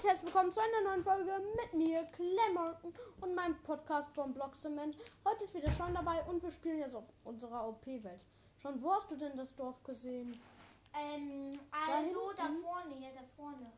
und 0.00 0.06
herzlich 0.08 0.32
willkommen 0.32 0.50
zu 0.50 0.60
einer 0.60 0.80
neuen 0.88 1.04
Folge 1.04 1.30
mit 1.56 1.74
mir, 1.74 2.04
Clemmerton 2.04 2.94
und 3.20 3.34
meinem 3.34 3.54
Podcast 3.62 4.10
vom 4.14 4.32
Block 4.32 4.56
Cement. 4.56 4.96
Heute 5.26 5.44
ist 5.44 5.52
wieder 5.52 5.70
Sean 5.72 5.92
dabei 5.92 6.22
und 6.22 6.42
wir 6.42 6.50
spielen 6.50 6.78
jetzt 6.78 6.94
auf 6.94 7.04
unserer 7.24 7.68
OP-Welt. 7.68 8.24
Schon, 8.56 8.82
wo 8.82 8.94
hast 8.94 9.10
du 9.10 9.16
denn 9.16 9.36
das 9.36 9.54
Dorf 9.54 9.82
gesehen? 9.84 10.40
Ähm, 10.94 11.52
Da 11.70 11.96
also 11.96 12.32
da 12.34 12.46
hinten? 12.46 12.62
vorne, 12.62 12.94
hier 12.94 13.12
da 13.12 13.24
vorne. 13.36 13.72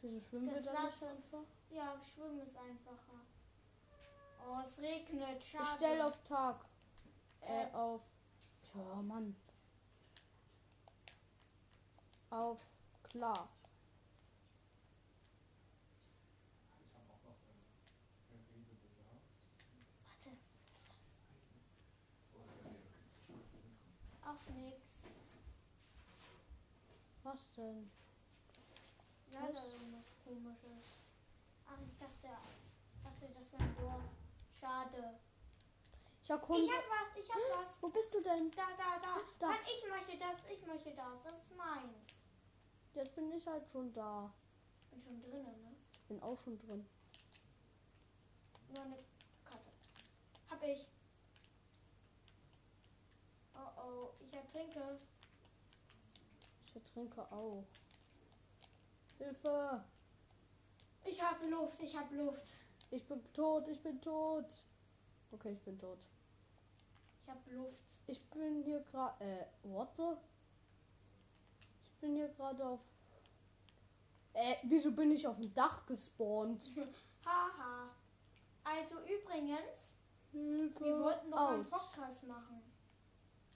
Wieso 0.00 0.20
schwimmen 0.20 0.54
Das 0.54 0.64
wir 0.64 0.72
da 0.72 0.84
nicht 0.84 1.04
einfach? 1.04 1.44
Ja, 1.68 2.00
schwimmen 2.02 2.40
ist 2.40 2.56
einfacher. 2.56 3.20
Oh, 4.48 4.58
es 4.64 4.80
regnet, 4.80 5.44
schade. 5.44 5.64
Ich 5.64 5.70
stell 5.76 6.00
auf 6.00 6.16
Tag. 6.22 6.64
Äh, 7.42 7.64
Äh, 7.64 7.74
auf. 7.74 8.00
Ja, 8.74 9.02
Mann. 9.02 9.36
Auf 12.30 12.58
klar. 13.02 13.50
warte, 20.24 20.30
was 20.60 20.76
ist 20.76 20.88
das? 20.88 20.94
Ach, 24.24 24.46
nix. 24.54 25.02
Was 27.24 27.50
denn? 27.56 27.90
Ja, 29.32 29.40
da 29.40 29.64
irgendwas 29.64 30.12
komisches. 30.24 30.98
Ach, 31.66 31.78
ich 31.86 31.96
dachte, 31.98 32.28
ich 32.94 33.02
dachte, 33.02 33.34
das 33.34 33.52
wäre 33.52 33.62
ein 33.62 33.76
Dorf. 33.76 34.02
Schade. 34.58 35.14
Ich 36.22 36.30
erkunde. 36.30 36.62
Ich 36.62 36.70
hab 36.70 36.84
was, 36.88 37.16
ich 37.16 37.30
hab 37.30 37.60
was. 37.60 37.82
Wo 37.82 37.88
bist 37.88 38.12
du 38.12 38.20
denn? 38.20 38.50
Da, 38.50 38.66
da, 38.76 38.98
da. 39.00 39.20
Da. 39.38 39.48
Mann, 39.48 39.58
ich 39.64 39.88
möchte 39.88 40.18
das, 40.18 40.44
ich 40.50 40.66
möchte 40.66 40.94
das. 40.94 41.22
Das 41.24 41.42
ist 41.42 41.56
meins. 41.56 42.22
Jetzt 42.94 43.14
bin 43.14 43.32
ich 43.32 43.46
halt 43.46 43.68
schon 43.68 43.92
da. 43.92 44.32
Bin 44.90 45.02
schon 45.02 45.22
drinnen, 45.22 45.62
ne? 45.62 45.74
Ich 45.92 46.02
bin 46.08 46.22
auch 46.22 46.38
schon 46.38 46.58
drin. 46.58 46.86
Nur 48.72 48.82
eine 48.82 48.98
Karte. 49.44 49.70
Hab 50.50 50.62
ich. 50.62 50.86
Oh 53.54 53.80
oh, 53.80 54.10
ich 54.20 54.32
ertrinke. 54.34 54.98
Ich 56.72 56.76
ertrinke 56.76 57.20
auch. 57.30 57.66
Hilfe! 59.18 59.84
Ich 61.04 61.22
hab 61.22 61.44
Luft, 61.44 61.80
ich 61.80 61.94
hab 61.94 62.10
Luft. 62.12 62.56
Ich 62.90 63.06
bin 63.06 63.20
tot, 63.34 63.68
ich 63.68 63.82
bin 63.82 64.00
tot. 64.00 64.46
Okay, 65.30 65.52
ich 65.52 65.60
bin 65.60 65.78
tot. 65.78 65.98
Ich 67.22 67.28
hab 67.28 67.46
Luft. 67.50 68.00
Ich 68.06 68.22
bin 68.30 68.62
hier 68.62 68.80
gerade. 68.80 69.22
Äh, 69.22 69.46
what 69.64 69.94
the? 69.96 70.16
Ich 71.90 71.98
bin 72.00 72.16
hier 72.16 72.28
gerade 72.28 72.64
auf. 72.64 72.80
Äh, 74.32 74.56
wieso 74.62 74.92
bin 74.92 75.10
ich 75.10 75.26
auf 75.26 75.36
dem 75.36 75.52
Dach 75.52 75.84
gespawnt? 75.84 76.70
Haha. 77.26 77.90
Also 78.64 78.96
übrigens, 79.00 79.94
Hilfe! 80.30 80.84
wir 80.84 81.00
wollten 81.00 81.30
doch 81.30 81.50
einen 81.50 81.60
Autsch. 81.66 81.70
Podcast 81.70 82.26
machen. 82.26 82.62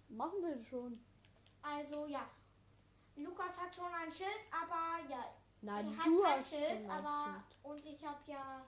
Machen 0.09 0.43
wir 0.43 0.63
schon. 0.63 1.03
Also 1.63 2.07
ja. 2.07 2.29
Lukas 3.17 3.59
hat 3.59 3.75
schon 3.75 3.93
ein 3.95 4.13
Schild, 4.13 4.49
aber 4.51 5.09
ja. 5.09 5.35
Nein, 5.63 5.87
er 5.87 5.97
hat 5.97 6.07
du 6.07 6.23
kein 6.23 6.39
hast 6.39 6.51
Schild, 6.51 6.83
schon 6.83 6.91
ein 6.91 7.07
aber. 7.07 7.25
Schild. 7.33 7.65
Und 7.65 7.87
ich 7.87 8.07
hab 8.07 8.29
ja. 8.29 8.67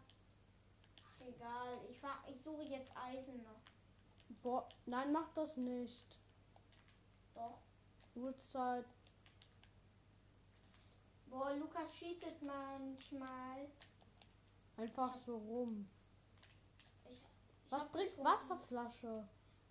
Ach 1.04 1.26
egal. 1.26 1.80
Ich, 1.90 1.98
fahr, 1.98 2.24
ich 2.26 2.42
suche 2.42 2.62
jetzt 2.62 2.96
Eisen 2.96 3.42
noch. 3.42 3.60
Boah, 4.42 4.68
nein, 4.86 5.12
mach 5.12 5.28
das 5.34 5.56
nicht. 5.56 6.18
Doch. 7.34 7.58
Uhrzeit. 8.14 8.86
Boah, 11.26 11.54
Lukas 11.54 11.92
cheatet 11.94 12.40
manchmal. 12.42 13.68
Einfach 14.76 15.14
so 15.14 15.36
rum. 15.36 15.88
Ich, 17.04 17.18
ich 17.18 17.24
Was 17.70 17.90
bringt 17.90 18.10
getrunken. 18.10 18.32
Wasserflasche? 18.32 19.28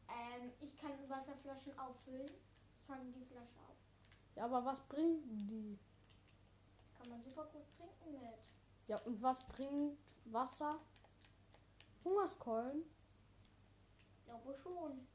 Ähm, 0.09 0.51
ich 0.61 0.75
kann 0.75 0.91
Wasserflaschen 1.09 1.77
auffüllen. 1.79 2.31
Ich 2.69 2.87
kann 2.87 3.11
die 3.11 3.25
Flasche 3.25 3.59
auf. 3.67 3.76
Ja, 4.37 4.45
aber 4.45 4.63
was 4.63 4.79
bringt 4.81 5.25
die? 5.31 5.79
Kann 6.95 7.09
man 7.09 7.23
super 7.23 7.45
gut 7.45 7.65
trinken 7.75 8.19
mit. 8.21 8.53
Ja, 8.87 8.99
und 8.99 9.19
was 9.19 9.43
bringt 9.47 9.97
Wasser? 10.25 10.79
Hungerskeulen? 12.05 12.83
Glaube 14.25 14.53
schon. 14.53 15.07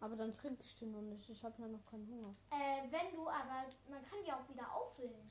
Aber 0.00 0.16
dann 0.16 0.32
trinke 0.32 0.64
ich 0.64 0.74
den 0.74 0.90
noch 0.90 1.02
nicht. 1.02 1.30
Ich 1.30 1.44
habe 1.44 1.62
ja 1.62 1.68
noch 1.68 1.86
keinen 1.86 2.08
Hunger. 2.08 2.34
Äh, 2.50 2.90
wenn 2.90 3.12
du, 3.14 3.28
aber 3.28 3.68
man 3.88 4.02
kann 4.02 4.24
die 4.26 4.32
auch 4.32 4.48
wieder 4.48 4.74
auffüllen. 4.74 5.30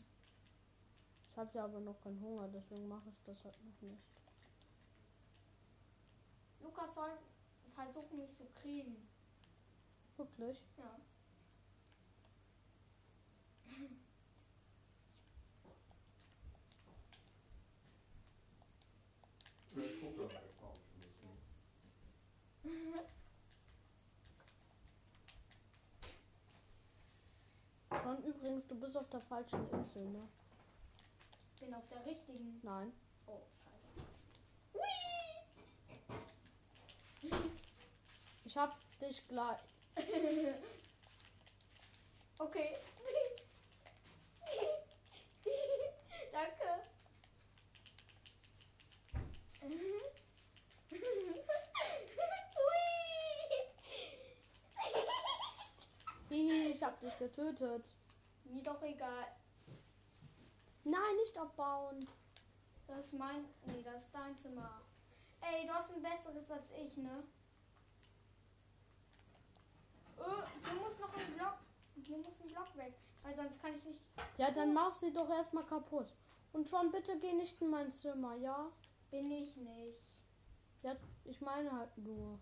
Ich 1.31 1.37
habe 1.37 1.49
ja 1.53 1.65
aber 1.65 1.81
noch 1.81 1.99
keinen 1.99 2.21
Hunger, 2.21 2.47
deswegen 2.47 2.87
mache 2.87 3.09
ich 3.09 3.21
das 3.25 3.43
halt 3.43 3.59
noch 3.61 3.81
nicht. 3.81 4.03
Lukas 6.61 6.95
soll 6.95 7.11
versuchen, 7.75 8.19
mich 8.19 8.33
zu 8.33 8.45
kriegen. 8.55 9.08
Wirklich? 10.19 10.61
Ja. 10.77 10.83
Ich. 19.69 19.79
Schon 28.01 28.23
übrigens, 28.25 28.67
du 28.67 28.75
bist 28.77 28.97
auf 28.97 29.07
der 29.09 29.21
falschen 29.21 29.71
Insel, 29.71 30.05
ne? 30.09 30.27
Bin 31.61 31.73
auf 31.73 31.87
der 31.87 32.05
richtigen. 32.05 32.59
Nein. 32.61 32.91
Oh, 33.25 33.39
scheiße. 33.63 34.01
Hui! 34.73 34.91
Ich 38.43 38.57
hab 38.57 38.77
dich 38.99 39.25
gleich. 39.29 39.78
Okay. 42.41 42.73
Danke. 46.31 46.83
Hihi, 56.29 56.71
ich 56.71 56.81
hab 56.81 56.97
dich 57.01 57.17
getötet. 57.17 57.93
Mir 58.45 58.63
doch 58.63 58.81
egal. 58.83 59.27
Nein, 60.85 61.15
nicht 61.17 61.37
abbauen. 61.37 62.07
Das 62.87 63.05
ist 63.05 63.11
mein. 63.13 63.43
Nee, 63.65 63.83
das 63.83 64.05
ist 64.05 64.15
dein 64.15 64.37
Zimmer. 64.37 64.81
Ey, 65.41 65.67
du 65.67 65.73
hast 65.73 65.91
ein 65.91 66.01
besseres 66.01 66.49
als 66.49 66.71
ich, 66.71 66.95
ne? 66.97 67.25
Äh, 70.19 70.69
du 70.69 70.79
musst 70.83 70.99
noch 70.99 71.15
einen 71.15 71.33
Block. 71.35 71.57
Du 71.95 72.17
musst 72.17 72.41
einen 72.41 72.51
Block 72.51 72.75
weg. 72.75 72.93
Weil 73.23 73.35
sonst 73.35 73.61
kann 73.61 73.75
ich 73.75 73.83
nicht. 73.83 73.99
Ja, 74.37 74.51
dann 74.51 74.73
mach 74.73 74.93
sie 74.93 75.11
doch 75.11 75.29
erstmal 75.29 75.65
kaputt. 75.65 76.13
Und 76.53 76.67
schon 76.67 76.91
bitte 76.91 77.17
geh 77.19 77.33
nicht 77.33 77.61
in 77.61 77.69
mein 77.69 77.91
Zimmer, 77.91 78.35
ja? 78.35 78.71
Bin 79.11 79.31
ich 79.31 79.55
nicht. 79.57 79.97
Ja, 80.81 80.95
ich 81.25 81.41
meine 81.41 81.71
halt 81.71 81.97
nur. 81.97 82.39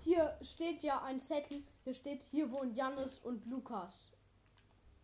Hier 0.00 0.36
steht 0.42 0.82
ja 0.82 1.02
ein 1.02 1.20
Zettel. 1.20 1.62
Hier 1.84 1.94
steht, 1.94 2.22
hier 2.30 2.50
wohnen 2.50 2.74
Jannis 2.74 3.18
und 3.20 3.44
Lukas. 3.46 4.12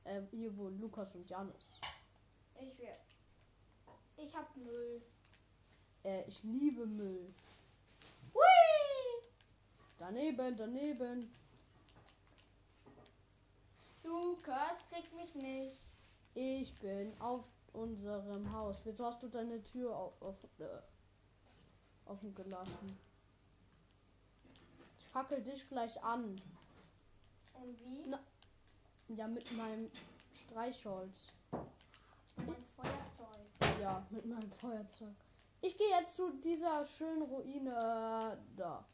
Äh, 0.04 0.22
hier 0.30 0.56
wohnen 0.56 0.80
Lukas 0.80 1.14
und 1.14 1.28
Jannis. 1.28 1.80
Ich 2.60 2.78
will. 2.78 2.88
Ich 4.16 4.34
hab 4.34 4.56
Müll. 4.56 5.02
Äh, 6.04 6.24
ich 6.26 6.42
liebe 6.42 6.86
Müll. 6.86 7.32
Hui! 8.34 9.22
Daneben, 9.98 10.56
daneben. 10.56 11.32
Lukas 14.08 14.78
kriegt 14.90 15.12
mich 15.14 15.34
nicht. 15.34 15.80
Ich 16.34 16.72
bin 16.78 17.12
auf 17.20 17.44
unserem 17.72 18.50
Haus. 18.52 18.80
Wieso 18.84 19.04
hast 19.06 19.22
du 19.22 19.28
deine 19.28 19.62
Tür 19.62 19.94
auf, 19.96 20.20
auf, 20.22 20.36
äh, 20.58 20.64
offen 22.06 22.34
gelassen? 22.34 22.98
Ich 24.98 25.04
fackel 25.08 25.42
dich 25.42 25.68
gleich 25.68 26.02
an. 26.02 26.40
Und 27.54 27.84
wie? 27.84 28.04
Na- 28.06 28.20
Ja, 29.08 29.26
mit 29.28 29.54
meinem 29.56 29.90
Streichholz. 30.32 31.28
Mein 32.36 32.64
Feuerzeug. 32.76 33.80
Ja, 33.80 34.06
mit 34.10 34.24
meinem 34.26 34.50
Feuerzeug. 34.52 35.14
Ich 35.60 35.76
gehe 35.76 35.88
jetzt 35.98 36.14
zu 36.16 36.30
dieser 36.38 36.84
schönen 36.86 37.22
Ruine 37.22 37.70
äh, 37.70 38.56
da. 38.56 38.84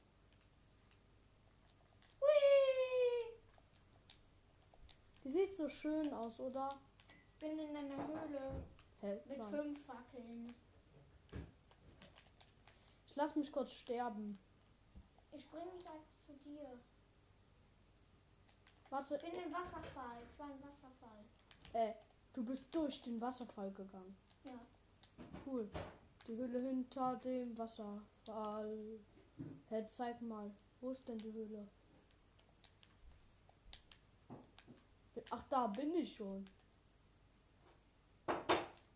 Die 5.25 5.31
sieht 5.31 5.57
so 5.57 5.69
schön 5.69 6.13
aus, 6.13 6.39
oder? 6.41 6.79
Bin 7.41 7.59
in 7.59 7.77
einer 7.77 8.07
Höhle 8.07 8.63
Hält 9.01 9.27
mit 9.27 9.37
sein. 9.37 9.51
fünf 9.51 9.85
Fackeln. 9.87 10.55
Ich 13.07 13.17
lass 13.17 13.35
mich 13.37 13.51
kurz 13.53 13.73
sterben. 13.73 14.39
Ich 15.33 15.43
spring 15.43 15.65
nicht 15.75 15.87
einfach 15.87 16.17
zu 16.27 16.33
dir. 16.45 16.79
Warte, 18.91 19.17
Ich 19.17 19.23
bin 19.23 19.43
im 19.45 19.53
Wasserfall. 19.53 20.19
Ich 20.31 20.39
war 20.39 20.51
im 20.51 20.63
Wasserfall. 20.63 21.25
äh, 21.73 21.95
Du 22.33 22.45
bist 22.45 22.67
durch 22.75 23.01
den 23.03 23.21
Wasserfall 23.21 23.71
gegangen. 23.73 24.17
Ja. 24.45 24.59
Cool. 25.47 25.71
Die 26.27 26.37
Höhle 26.37 26.59
hinter 26.61 27.15
dem 27.17 27.57
Wasserfall. 27.57 28.99
Hä, 29.69 29.87
zeig 29.87 30.21
mal. 30.23 30.51
Wo 30.81 30.91
ist 30.91 31.07
denn 31.07 31.19
die 31.19 31.33
Höhle? 31.33 31.69
Ach, 35.31 35.43
da 35.49 35.67
bin 35.69 35.95
ich 35.95 36.17
schon. 36.17 36.49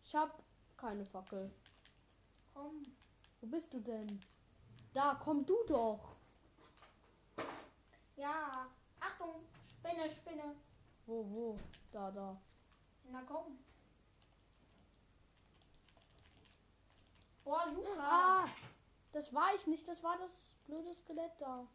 Ich 0.03 0.15
hab 0.15 0.41
keine 0.77 1.05
Fackel. 1.05 1.51
Komm. 2.53 2.85
Wo 3.41 3.47
bist 3.47 3.73
du 3.73 3.79
denn? 3.79 4.21
Da, 4.93 5.19
komm 5.23 5.45
du 5.45 5.55
doch. 5.67 6.15
Ja. 8.17 8.67
Achtung. 8.99 9.45
Spinne, 9.63 10.09
Spinne. 10.09 10.55
Wo, 11.05 11.25
wo? 11.29 11.59
Da, 11.91 12.11
da. 12.11 12.37
Na 13.11 13.21
komm. 13.21 13.57
Boah, 17.43 17.65
Luca. 17.73 17.89
Ah, 17.99 18.49
das 19.13 19.33
war 19.33 19.55
ich 19.55 19.65
nicht. 19.67 19.87
Das 19.87 20.03
war 20.03 20.17
das 20.17 20.31
blöde 20.67 20.93
Skelett 20.93 21.31
da. 21.39 21.65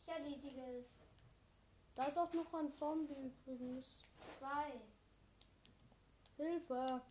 Ich 0.00 0.12
erledige 0.12 0.60
es. 0.78 1.01
Da 1.94 2.04
ist 2.04 2.18
auch 2.18 2.32
noch 2.32 2.52
ein 2.54 2.72
Zombie 2.72 3.14
übrigens. 3.46 4.04
Zwei. 4.38 4.80
Hilfe. 6.36 7.02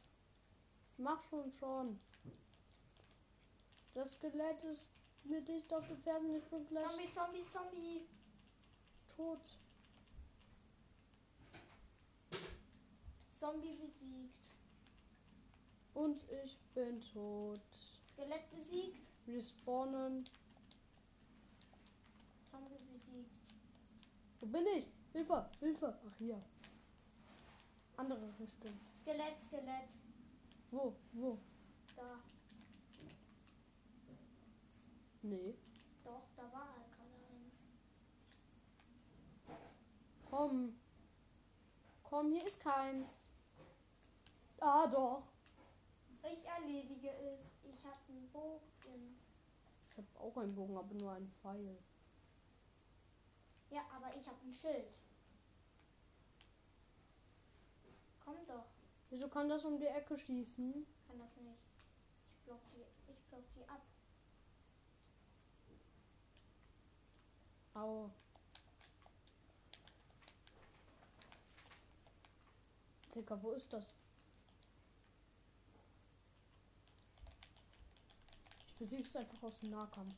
Mach 0.98 1.24
schon 1.30 1.52
schon. 1.52 2.00
Das 3.94 4.14
Skelett 4.14 4.64
ist 4.64 4.88
mir 5.24 5.42
dicht 5.42 5.72
auf 5.74 5.88
den 5.88 5.98
Fersen. 5.98 6.36
Ich 6.36 6.46
bin 6.46 6.66
gleich 6.68 6.84
Zombie, 6.84 7.12
Zombie, 7.12 7.46
Zombie. 7.48 8.08
tot. 9.16 9.58
Zombie 13.34 13.76
besiegt. 13.76 14.36
Und 15.94 16.24
ich 16.44 16.58
bin 16.74 17.02
tot. 17.02 17.60
Skelett 18.14 18.50
besiegt. 18.52 19.08
Respawnen. 19.28 20.26
Zombie 22.50 22.80
besiegt. 22.92 23.41
Wo 24.42 24.48
bin 24.48 24.66
ich? 24.76 24.88
Hilfe, 25.14 25.50
Hilfe. 25.60 26.00
Ach 26.04 26.18
hier. 26.18 26.42
Andere 27.96 28.28
Richtung. 28.40 28.74
Skelett, 28.92 29.36
Skelett. 29.46 29.92
Wo, 30.72 30.96
wo? 31.14 31.38
Da. 31.96 32.20
Nee. 35.22 35.56
Doch, 36.04 36.24
da 36.36 36.44
war 36.52 36.74
halt 36.74 36.92
gerade 36.92 37.16
eins. 37.30 37.54
Komm. 40.28 40.76
Komm, 42.02 42.32
hier 42.32 42.48
ist 42.48 42.60
keins. 42.60 43.30
Ah, 44.60 44.88
doch. 44.88 45.24
Ich 46.24 46.44
erledige 46.46 47.12
es. 47.12 47.40
Ich 47.64 47.84
habe 47.86 47.98
einen 48.10 48.28
Bogen. 48.32 49.20
Ich 49.90 49.98
habe 49.98 50.08
auch 50.20 50.38
einen 50.38 50.56
Bogen, 50.56 50.78
aber 50.78 50.94
nur 50.96 51.12
einen 51.12 51.32
Pfeil. 51.42 51.78
Ja, 53.72 53.82
aber 53.96 54.14
ich 54.16 54.28
habe 54.28 54.38
ein 54.46 54.54
Schild. 54.54 55.00
Komm 58.24 58.36
doch. 58.46 58.66
Wieso 59.10 59.30
kann 59.30 59.48
das 59.50 59.64
um 59.64 59.80
die 59.80 59.88
Ecke 59.88 60.18
schießen? 60.18 60.86
Kann 61.08 61.20
das 61.20 61.36
nicht. 61.38 61.58
Ich 62.34 62.46
block 62.46 62.60
die, 62.74 63.12
ich 63.12 63.20
block 63.30 63.44
die 63.56 63.68
ab. 63.68 63.82
Au. 67.74 68.10
Digga, 73.16 73.42
wo 73.42 73.52
ist 73.52 73.72
das? 73.72 73.94
Ich 78.68 78.76
besiege 78.76 79.04
es 79.04 79.16
einfach 79.16 79.42
aus 79.44 79.60
dem 79.60 79.70
Nahkampf. 79.70 80.16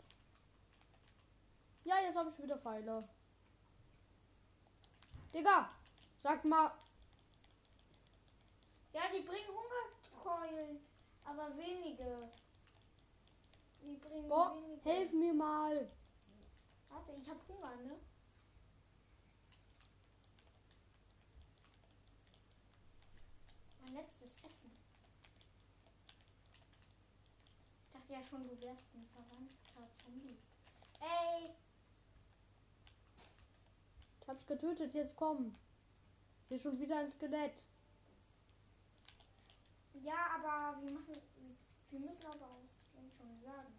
Ja, 1.84 2.00
jetzt 2.00 2.16
habe 2.16 2.32
ich 2.32 2.42
wieder 2.42 2.58
Pfeile. 2.58 3.08
Digga, 5.34 5.70
sag 6.22 6.46
mal, 6.46 6.72
Ja, 8.94 9.02
die 9.12 9.22
bringen 9.22 9.48
Hungerkeulen. 9.48 10.80
Aber 11.24 11.58
wenige. 11.58 12.30
Die 13.82 13.96
bringen 13.96 14.30
boah, 14.30 14.56
wenige. 14.62 14.90
helf 14.90 15.12
mir 15.12 15.34
mal. 15.34 15.90
Warte, 16.90 17.14
ich 17.14 17.28
habe 17.28 17.40
Hunger, 17.48 17.76
ne? 17.78 18.00
Mein 23.82 23.94
letztes 23.96 24.32
Essen. 24.44 24.72
Ich 27.88 27.94
dachte 27.94 28.14
ja 28.14 28.24
schon, 28.24 28.48
du 28.48 28.62
wärst 28.62 28.84
ein 28.94 29.08
verwandter 29.08 29.92
Zombie. 30.04 30.38
Ey, 31.02 31.56
Ich 34.24 34.30
hab's 34.30 34.46
getötet, 34.48 34.94
jetzt 34.94 35.18
komm. 35.18 35.54
Hier 36.48 36.56
ist 36.56 36.64
schon 36.64 36.80
wieder 36.80 36.98
ein 36.98 37.12
Skelett. 37.12 37.66
ja, 40.02 40.16
aber 40.36 40.82
wir 40.82 40.92
machen. 40.92 41.14
Wir 41.92 42.00
müssen 42.00 42.26
aber 42.28 42.46
aus 42.46 42.80
dem 42.96 43.12
schon 43.12 43.42
sagen. 43.42 43.74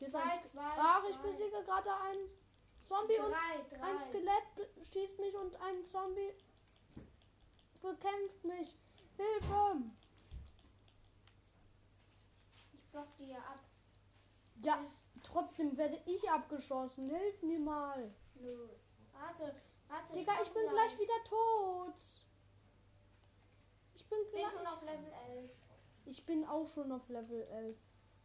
Hier 0.00 0.10
Zwei, 0.10 0.42
zwei, 0.50 0.72
Ach, 0.76 1.04
ich 1.08 1.14
zwei. 1.16 1.28
besiege 1.28 1.62
gerade 1.64 1.90
einen 1.94 2.28
Zombie 2.84 3.18
und 3.20 3.30
Drei, 3.30 3.76
drei. 3.76 3.82
ein 3.82 3.98
Skelett 4.00 4.68
schießt 4.92 5.18
mich 5.20 5.34
und 5.36 5.54
ein 5.60 5.84
Zombie 5.84 6.34
bekämpft 7.80 8.44
mich. 8.44 8.76
Hilfe! 9.16 9.82
Ich 12.74 12.82
block 12.90 13.16
die 13.16 13.28
ja 13.28 13.38
ab. 13.38 13.60
Ja, 14.62 14.84
trotzdem 15.26 15.76
werde 15.76 15.98
ich 16.06 16.28
abgeschossen. 16.30 17.10
Hilf 17.10 17.42
mir 17.42 17.58
mal. 17.58 18.14
Warte, 19.12 19.54
warte. 19.88 20.12
Digga, 20.14 20.32
komm 20.34 20.42
ich 20.46 20.52
bin 20.52 20.68
gleich 20.68 20.98
wieder 20.98 21.24
tot. 21.24 21.94
Ich 23.94 24.06
bin 24.08 24.18
Ich 24.24 24.30
bin 24.32 24.40
gleich. 24.40 24.52
schon 24.52 24.66
auf 24.66 24.82
Level 24.82 25.12
11. 25.28 25.50
Ich 26.06 26.26
bin 26.26 26.44
auch 26.44 26.66
schon 26.66 26.92
auf 26.92 27.08
Level 27.08 27.42
11. 27.42 27.76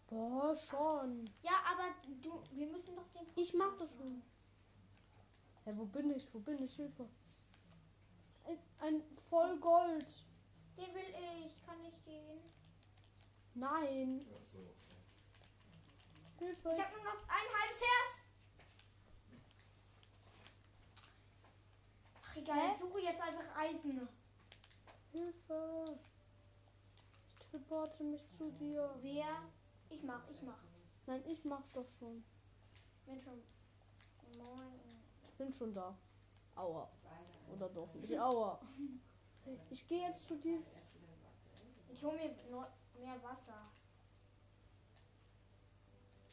Boah, 0.07 0.56
schon. 0.56 1.30
Ja, 1.42 1.53
aber 1.71 1.95
du, 2.21 2.44
wir 2.51 2.68
müssen 2.68 2.95
doch 2.95 3.07
den. 3.09 3.25
Ich 3.36 3.53
mach 3.53 3.75
das 3.77 3.95
schon. 3.95 4.21
Hä, 5.63 5.74
wo 5.75 5.86
bin 5.86 6.12
ich? 6.12 6.27
Wo 6.33 6.39
bin 6.39 6.62
ich? 6.63 6.75
Hilfe. 6.75 7.07
Ein, 8.46 8.60
ein 8.79 9.03
voll 9.29 9.58
Gold. 9.60 10.08
Den 10.77 10.93
will 10.93 11.13
ich. 11.46 11.65
Kann 11.65 11.84
ich 11.86 11.98
den? 12.03 12.41
Nein. 13.53 14.25
Ach 14.36 14.46
so. 14.51 14.60
Hilfe. 16.41 16.74
Ich 16.74 16.83
habe 16.83 16.93
nur 16.95 17.03
noch 17.03 17.21
ein 17.27 17.48
halbes 17.62 17.81
Herz. 17.81 18.13
Ach 22.19 22.36
egal, 22.36 22.60
Hä? 22.60 22.71
ich 22.74 22.79
suche 22.79 23.00
jetzt 23.00 23.21
einfach 23.21 23.55
Eisen. 23.55 24.10
Hilfe. 25.12 26.00
Ich 27.39 27.45
teleporte 27.45 28.03
mich 28.03 28.27
zu 28.38 28.51
dir. 28.53 28.89
Wer? 29.01 29.27
Ich 29.89 30.01
mach, 30.01 30.27
ich 30.29 30.41
mach. 30.41 30.57
Nein, 31.05 31.24
ich 31.27 31.45
mach's 31.45 31.71
doch 31.74 31.88
schon. 32.00 32.24
Bin 33.05 33.21
schon. 33.21 33.43
Moin. 34.36 34.79
Ich 35.27 35.36
bin 35.36 35.53
schon 35.53 35.75
da. 35.75 35.95
Aua. 36.55 36.89
Oder 37.53 37.69
doch 37.69 37.93
nicht. 37.93 38.17
Aua. 38.19 38.60
Ich 39.71 39.88
gehe 39.88 40.07
jetzt 40.07 40.27
zu 40.27 40.38
diesem. 40.38 40.63
Ich 41.89 42.03
hole 42.03 42.15
mir 42.15 42.36
mehr 43.00 43.24
Wasser. 43.24 43.71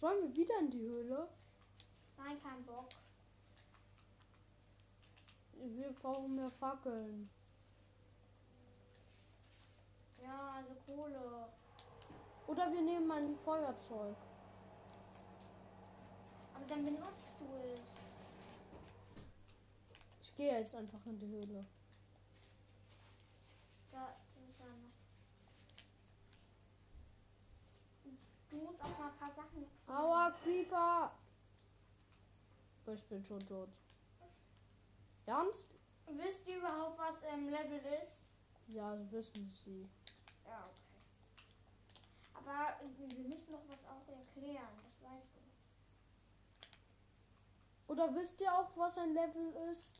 Sollen 0.00 0.22
wir 0.22 0.36
wieder 0.36 0.58
in 0.60 0.70
die 0.70 0.80
Höhle? 0.80 1.28
Nein, 2.16 2.40
kein 2.40 2.64
Bock. 2.64 2.88
Wir 5.52 5.90
brauchen 5.92 6.36
mehr 6.36 6.50
Fackeln. 6.52 7.28
Ja, 10.22 10.52
also 10.52 10.74
Kohle. 10.86 11.48
Oder 12.46 12.72
wir 12.72 12.80
nehmen 12.80 13.10
ein 13.10 13.36
Feuerzeug. 13.38 14.16
Aber 16.54 16.64
dann 16.68 16.84
benutzt 16.84 17.36
du 17.40 17.46
es. 17.72 17.80
Ich 20.22 20.34
gehe 20.36 20.60
jetzt 20.60 20.76
einfach 20.76 21.04
in 21.06 21.18
die 21.18 21.26
Höhle. 21.26 21.66
Ja, 23.92 24.14
das 24.34 24.48
ist 24.48 24.60
ja 24.60 24.66
noch. 24.66 24.98
Du 28.50 28.56
musst 28.56 28.82
auch 28.82 28.98
mal 28.98 29.10
ein 29.10 29.18
paar 29.18 29.32
Sachen. 29.32 29.66
Aua, 29.86 30.32
Creeper! 30.42 31.12
Ich 32.86 33.04
bin 33.04 33.22
schon 33.22 33.46
tot. 33.46 33.68
Ernst? 35.26 35.68
Wisst 36.06 36.48
ihr 36.48 36.56
überhaupt, 36.56 36.98
was 36.98 37.22
ähm, 37.24 37.50
Level 37.50 37.82
ist? 38.02 38.24
Ja, 38.68 38.96
wissen 39.10 39.52
Sie. 39.62 39.86
Ja, 40.46 40.64
okay. 40.64 40.96
Aber 42.32 42.80
äh, 42.82 42.88
wir 42.98 43.08
müssen 43.28 43.52
doch 43.52 43.68
was 43.68 43.84
auch 43.84 44.08
erklären, 44.08 44.80
das 44.82 45.02
weißt 45.02 45.34
du. 45.34 45.40
Oder 47.92 48.14
wisst 48.14 48.40
ihr 48.40 48.50
auch, 48.52 48.74
was 48.74 48.96
ein 48.96 49.12
Level 49.12 49.52
ist? 49.70 49.92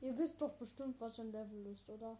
Ihr 0.00 0.16
wisst 0.16 0.40
doch 0.40 0.54
bestimmt, 0.54 0.98
was 1.00 1.18
ein 1.18 1.30
Level 1.32 1.66
ist, 1.66 1.90
oder? 1.90 2.16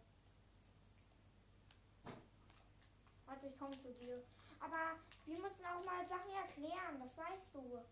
Warte, 3.26 3.47
ich 3.49 3.59
komme 3.59 3.76
zu 3.78 3.92
dir. 3.95 4.23
Aber 4.61 4.97
wir 5.26 5.38
müssen 5.38 5.64
auch 5.66 5.85
mal 5.85 6.06
Sachen 6.06 6.30
erklären, 6.30 6.99
das 6.99 7.16
weißt 7.16 7.54
du. 7.54 7.83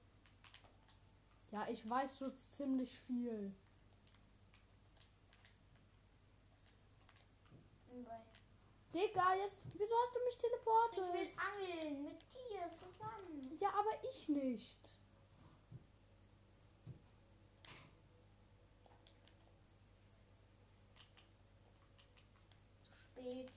Ja, 1.50 1.66
ich 1.68 1.88
weiß 1.88 2.18
so 2.18 2.30
ziemlich 2.30 2.98
viel. 3.00 3.54
Digga, 8.92 9.34
jetzt. 9.34 9.58
Wieso 9.74 9.94
hast 10.02 10.14
du 10.14 10.20
mich 10.24 10.34
Ich 10.34 10.40
teleportet? 10.40 11.14
will 11.14 11.28
angeln 11.36 12.04
mit 12.04 12.20
dir 12.32 12.68
zusammen. 12.70 13.58
Ja, 13.60 13.70
aber 13.70 13.90
ich 14.10 14.28
nicht. 14.28 14.88
Zu 22.82 22.94
spät. 22.94 23.50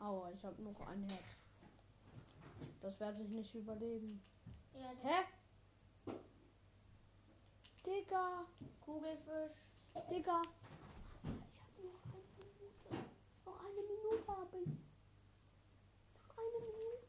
Aua, 0.00 0.30
ich 0.30 0.44
habe 0.44 0.62
noch 0.62 0.80
ein 0.86 1.02
Herz. 1.08 1.36
Das 2.80 3.00
werde 3.00 3.22
ich 3.22 3.28
nicht 3.28 3.54
überleben. 3.54 4.22
Ja, 4.74 4.92
Hä? 5.02 5.24
Digga, 7.84 8.44
Kugelfisch. 8.80 9.56
Digga. 10.08 10.42
Ich 10.42 11.26
habe 11.60 11.82
noch 11.84 12.02
eine 12.06 12.22
Minute. 12.38 12.94
Noch 13.44 13.58
eine 13.60 13.82
Minute 13.82 14.28
habe 14.28 14.56
ich. 14.58 14.68
Noch 16.14 16.36
eine 16.38 16.60
Minute. 16.64 17.08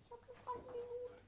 Ich 0.00 0.10
habe 0.10 0.22
noch 0.32 0.46
eine 0.54 0.62
Minute. 0.72 1.18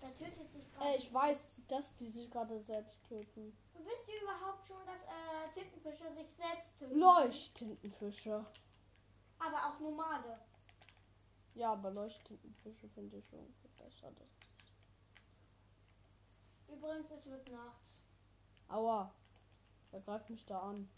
Da 0.00 0.08
tötet 0.08 0.48
sich 0.52 0.66
gerade. 0.72 0.96
ich 0.96 1.12
weiß, 1.12 1.53
dass 1.68 1.94
die 1.96 2.10
sich 2.10 2.30
gerade 2.30 2.60
selbst 2.62 3.02
töten. 3.04 3.56
Wisst 3.74 4.08
ihr 4.08 4.22
überhaupt 4.22 4.66
schon, 4.66 4.84
dass 4.86 5.02
äh, 5.02 5.50
Tintenfische 5.52 6.10
sich 6.10 6.30
selbst 6.30 6.78
töten? 6.78 6.98
Leuchttintenfische. 6.98 8.44
Aber 9.38 9.66
auch 9.66 9.80
normale. 9.80 10.38
Ja, 11.54 11.72
aber 11.72 11.90
Leuchttintenfische 11.90 12.88
finde 12.88 13.18
ich 13.18 13.32
irgendwie 13.32 13.68
besser. 13.78 14.10
Das 14.12 14.28
Übrigens, 16.68 17.10
es 17.10 17.26
wird 17.30 17.50
Nacht. 17.50 18.00
Aua. 18.68 19.14
Wer 19.90 20.00
greift 20.00 20.30
mich 20.30 20.44
da 20.44 20.60
an? 20.60 20.88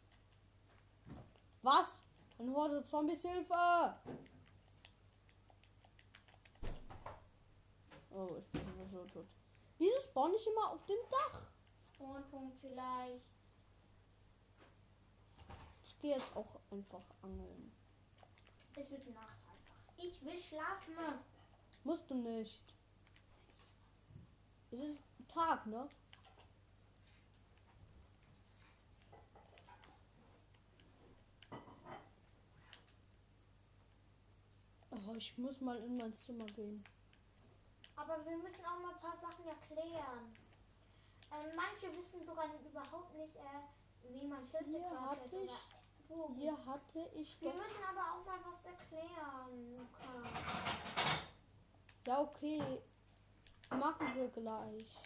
Was? 1.62 2.00
Ein 2.38 2.54
Horde 2.54 2.82
Zombies 2.84 3.22
Hilfe! 3.22 3.96
Oh, 8.10 8.28
ich 8.38 8.50
bin 8.52 8.62
sowieso 8.74 9.04
tot. 9.06 9.26
Wieso 9.78 10.00
spawn 10.00 10.34
ich 10.34 10.46
immer 10.46 10.70
auf 10.70 10.84
dem 10.86 10.96
Dach? 11.10 11.42
Spawnpunkt 11.94 12.56
vielleicht. 12.60 13.24
Ich 15.84 15.98
gehe 16.00 16.14
jetzt 16.14 16.34
auch 16.36 16.60
einfach 16.70 17.04
angeln. 17.22 17.72
Es 18.76 18.90
wird 18.90 19.06
Nacht 19.14 19.38
einfach. 19.46 19.76
Ich 19.96 20.24
will 20.24 20.38
schlafen. 20.38 20.94
Musst 21.84 22.10
du 22.10 22.14
nicht. 22.14 22.62
Es 24.70 24.80
ist 24.80 25.02
Tag, 25.28 25.66
ne? 25.66 25.88
Oh, 34.90 35.14
ich 35.14 35.36
muss 35.36 35.60
mal 35.60 35.76
in 35.78 35.96
mein 35.96 36.14
Zimmer 36.14 36.46
gehen. 36.46 36.82
Aber 38.08 38.24
wir 38.24 38.36
müssen 38.36 38.64
auch 38.64 38.78
mal 38.78 38.94
ein 38.94 39.00
paar 39.00 39.16
Sachen 39.16 39.44
erklären. 39.46 40.36
Ähm, 41.32 41.56
manche 41.56 41.92
wissen 41.96 42.24
sogar 42.24 42.46
überhaupt 42.64 43.14
nicht, 43.14 43.34
äh, 43.34 44.10
wie 44.12 44.26
man 44.28 44.46
Schilde 44.48 44.78
oder 44.78 45.16
Bogen. 46.08 46.36
Hier 46.36 46.56
hatte 46.66 47.10
ich 47.14 47.40
Wir 47.40 47.52
müssen 47.52 47.82
aber 47.82 48.12
auch 48.12 48.24
mal 48.24 48.38
was 48.44 48.64
erklären, 48.64 49.76
Luca. 49.76 50.30
Ja, 52.06 52.20
okay. 52.20 52.80
Machen 53.70 54.14
wir 54.14 54.28
gleich. 54.28 55.00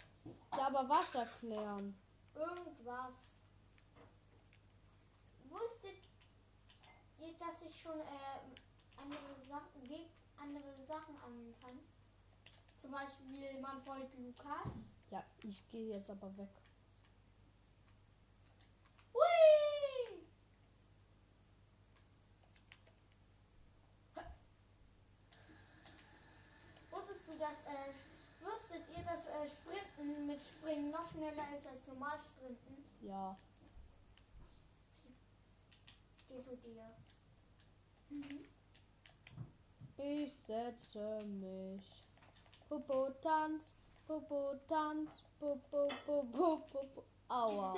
Ja, 0.55 0.67
aber 0.67 0.87
was 0.87 1.15
erklären? 1.15 1.99
Irgendwas. 2.35 3.39
Wusstet 5.45 6.03
ihr, 7.19 7.33
dass 7.39 7.63
ich 7.67 7.81
schon 7.81 7.99
äh, 7.99 9.01
andere 9.01 9.43
Sachen, 9.49 9.89
andere 10.39 10.85
Sachen 10.85 11.17
angeln 11.17 11.55
kann? 11.59 11.79
Zum 12.81 12.91
Beispiel 12.91 13.61
mein 13.61 13.79
Freund 13.83 14.09
Lukas. 14.17 14.73
Ja, 15.11 15.23
ich 15.43 15.69
gehe 15.69 15.93
jetzt 15.93 16.09
aber 16.09 16.35
weg. 16.35 16.49
Hui! 19.13 20.25
Wusstest 26.89 27.27
du, 27.27 27.37
dass, 27.37 27.59
äh, 27.67 27.93
wusstet 28.43 28.81
ihr, 28.97 29.03
dass 29.03 29.27
äh, 29.27 29.47
Sprinten 29.47 30.25
mit 30.25 30.41
Springen 30.43 30.89
noch 30.89 31.07
schneller 31.11 31.55
ist 31.55 31.67
als 31.67 31.85
normal 31.85 32.17
Sprinten? 32.19 32.83
Ja. 33.01 33.37
Geh 36.27 36.41
zu 36.41 36.57
dir. 36.57 36.89
Ich 39.97 40.33
setze 40.47 41.23
mich. 41.25 42.00
Popo 42.71 43.11
tanz, 43.21 43.61
Popo 44.07 44.55
tanz, 44.65 45.25
Popo, 45.37 45.89
Popo, 46.05 46.59
Popo. 46.71 47.03
Aua. 47.27 47.75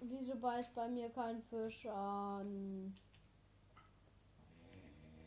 Wieso 0.00 0.34
beißt 0.34 0.74
bei 0.74 0.88
mir 0.88 1.10
kein 1.10 1.40
Fisch 1.42 1.86
an? 1.86 2.92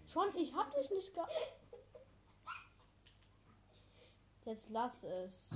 Schon, 0.06 0.36
ich 0.36 0.54
hab 0.54 0.76
dich 0.76 0.92
nicht 0.92 1.14
ge... 1.14 1.24
Jetzt 4.44 4.70
lass 4.70 5.02
es. 5.04 5.50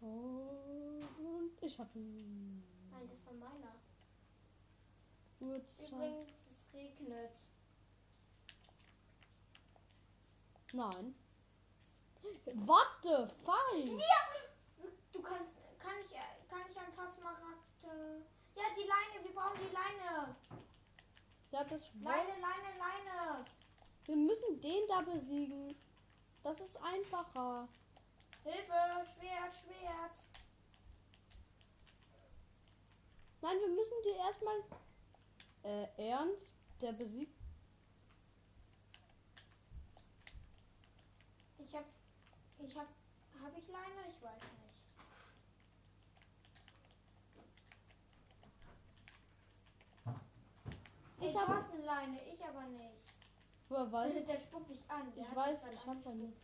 Und 0.00 1.52
ich 1.60 1.78
hab 1.78 1.94
ihn. 1.94 2.64
Nein, 2.90 3.06
das 3.10 3.26
war 3.26 3.34
meiner. 3.34 3.77
Uhrzeit. 5.40 5.92
Übrigens, 5.92 6.32
es 6.52 6.74
regnet. 6.74 7.46
Nein. 10.72 11.14
What 12.54 12.86
the 13.02 13.26
fuck? 13.44 13.74
Ja! 13.74 14.86
Du 15.12 15.22
kannst, 15.22 15.52
kann 15.78 15.94
ich, 16.00 16.10
kann 16.48 16.62
ich 16.70 16.78
ein 16.78 16.94
paar 16.94 17.12
Smaragde... 17.12 18.24
Ja, 18.54 18.64
die 18.76 18.86
Leine, 18.86 19.24
wir 19.24 19.34
brauchen 19.34 19.58
die 19.60 19.72
Leine. 19.72 20.36
Ja, 21.50 21.64
das 21.64 21.82
Leine, 22.00 22.32
Leine, 22.40 22.78
Leine. 22.78 23.44
Wir 24.04 24.16
müssen 24.16 24.60
den 24.60 24.86
da 24.88 25.00
besiegen. 25.00 25.74
Das 26.42 26.60
ist 26.60 26.76
einfacher. 26.82 27.68
Hilfe, 28.44 29.06
Schwert, 29.14 29.54
Schwert. 29.54 30.16
Nein, 33.40 33.58
wir 33.60 33.68
müssen 33.68 34.02
die 34.04 34.18
erstmal. 34.18 34.62
Äh, 35.62 35.86
Ernst, 36.08 36.54
der 36.80 36.92
besiegt. 36.92 37.36
Ich 41.58 41.74
hab, 41.74 41.84
ich 42.58 42.76
hab, 42.78 42.86
hab 43.42 43.56
ich 43.58 43.68
Leine? 43.68 44.08
Ich 44.16 44.22
weiß 44.22 44.42
nicht. 44.42 44.74
Ich 51.20 51.36
hab- 51.36 51.48
hab 51.48 51.56
hast 51.56 51.72
eine 51.72 51.84
Leine, 51.84 52.18
ich 52.32 52.44
aber 52.44 52.62
nicht. 52.66 53.12
Woher 53.68 53.92
weiß 53.92 54.14
ich? 54.14 54.24
Der 54.26 54.38
spuckt 54.38 54.70
dich 54.70 54.82
an. 54.88 55.12
Der 55.14 55.24
Ich 55.24 55.36
weiß, 55.36 55.60
ich 55.72 55.80
hab 55.86 56.06
eine. 56.06 56.12
angespuckt. 56.12 56.42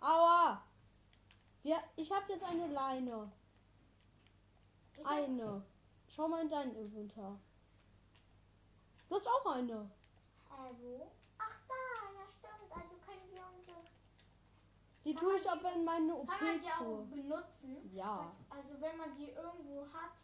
Aua! 0.00 0.62
Ja, 1.64 1.82
ich 1.96 2.10
habe 2.12 2.32
jetzt 2.32 2.44
eine 2.44 2.68
Leine. 2.68 3.32
Ich 4.92 5.04
hab, 5.04 5.06
Eine. 5.12 5.64
Schau 6.18 6.26
mal 6.26 6.42
in 6.42 6.48
dein 6.48 6.74
Inventar. 6.74 7.38
Du 9.08 9.14
hast 9.14 9.28
auch 9.28 9.46
eine. 9.54 9.72
äh, 10.50 10.74
wo? 10.80 11.12
Ach 11.38 11.60
da, 11.68 12.10
ja 12.12 12.26
stimmt. 12.28 12.72
Also 12.72 12.96
können 13.06 13.30
wir 13.30 13.40
unsere... 13.56 13.76
Die 15.04 15.14
Kann 15.14 15.22
tue 15.22 15.38
ich 15.38 15.48
aber 15.48 15.72
in 15.74 15.84
meine 15.84 16.12
Kann 16.26 16.44
man 16.44 16.60
die 16.60 16.72
auch 16.72 17.04
benutzen? 17.04 17.94
Ja. 17.94 18.32
Also 18.50 18.80
wenn 18.80 18.96
man 18.96 19.14
die 19.14 19.28
irgendwo 19.30 19.86
hat 19.92 20.16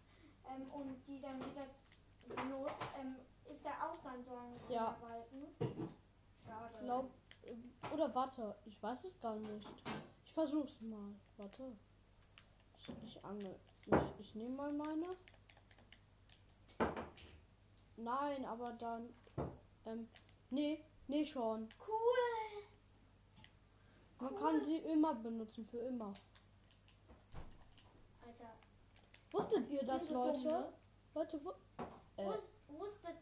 ähm, 0.48 0.68
und 0.72 1.06
die 1.06 1.20
dann 1.20 1.38
wieder 1.38 1.68
benutzt, 2.26 2.82
ähm, 3.00 3.14
ist 3.48 3.64
der 3.64 3.88
Ausland 3.88 4.24
so 4.24 4.34
ein 4.36 4.58
Ja. 4.68 4.96
grüner 4.98 5.08
Balken. 5.08 5.94
Schade. 6.44 6.74
Glaub. 6.82 7.10
äh, 7.44 7.54
Oder 7.94 8.12
warte, 8.12 8.56
ich 8.64 8.82
weiß 8.82 9.04
es 9.04 9.20
gar 9.20 9.36
nicht. 9.36 9.68
Ich 10.24 10.32
versuch's 10.34 10.80
mal. 10.80 11.14
Warte. 11.36 11.70
Ich, 12.80 12.88
ich 13.04 13.24
angel. 13.24 13.54
Ich, 13.86 14.18
ich 14.18 14.34
nehme 14.34 14.56
mal 14.56 14.72
meine. 14.72 15.16
Nein, 17.96 18.44
aber 18.44 18.72
dann. 18.72 19.08
Ähm, 19.86 20.08
nee, 20.50 20.84
nee 21.08 21.24
schon. 21.24 21.68
Cool. 21.86 22.64
Man 24.20 24.32
Cool. 24.34 24.40
kann 24.40 24.64
sie 24.64 24.78
immer 24.78 25.14
benutzen, 25.14 25.66
für 25.66 25.78
immer. 25.78 26.12
Alter. 28.26 28.50
Wusstet 29.32 29.68
ihr 29.70 29.82
das, 29.84 30.08
so 30.08 30.14
dumm, 30.14 30.24
Leute? 30.44 30.48
ne? 30.48 30.72
Leute, 31.14 31.40
wo, 31.44 31.50
äh, 32.22 32.26
Wus- 32.26 32.78
Wusstet 32.78 33.16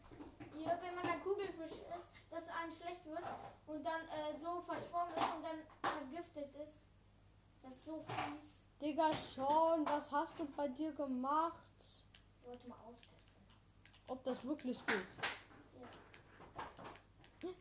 ihr, 0.57 0.77
wenn 0.81 0.95
man 0.95 1.05
ein 1.07 1.21
Kugelfisch 1.23 1.71
ist, 1.95 2.09
dass 2.31 2.47
einem 2.49 2.71
schlecht 2.71 3.05
wird 3.05 3.23
und 3.67 3.83
dann 3.83 4.01
äh, 4.07 4.37
so 4.37 4.61
verschwommen 4.61 5.13
ist 5.15 5.35
und 5.35 5.43
dann 5.43 5.59
vergiftet 5.81 6.55
ist? 6.63 6.83
Das 7.61 7.73
ist 7.73 7.85
so 7.85 8.01
fies. 8.03 8.61
Digga, 8.81 9.11
schon, 9.35 9.85
was 9.85 10.11
hast 10.11 10.37
du 10.39 10.45
bei 10.55 10.67
dir 10.67 10.91
gemacht? 10.93 11.63
Ich 12.41 12.47
wollte 12.47 12.67
mal 12.67 12.77
austesten. 12.89 13.12
Ob 14.07 14.23
das 14.23 14.43
wirklich 14.43 14.85
geht. 14.85 15.07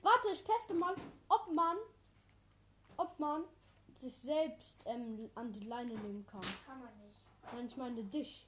Warte, 0.03 0.29
ich 0.33 0.43
teste 0.45 0.75
mal, 0.75 0.95
ob 1.29 1.53
man, 1.53 1.77
ob 2.97 3.19
man 3.19 3.45
sich 4.01 4.15
selbst 4.15 4.83
ähm, 4.87 5.31
an 5.35 5.53
die 5.53 5.61
Leine 5.65 5.95
nehmen 5.95 6.27
kann. 6.27 6.41
Kann 6.67 6.81
man 6.81 6.97
nicht. 6.99 7.17
Nein, 7.53 7.67
ich 7.67 7.77
meine 7.77 8.03
dich. 8.05 8.47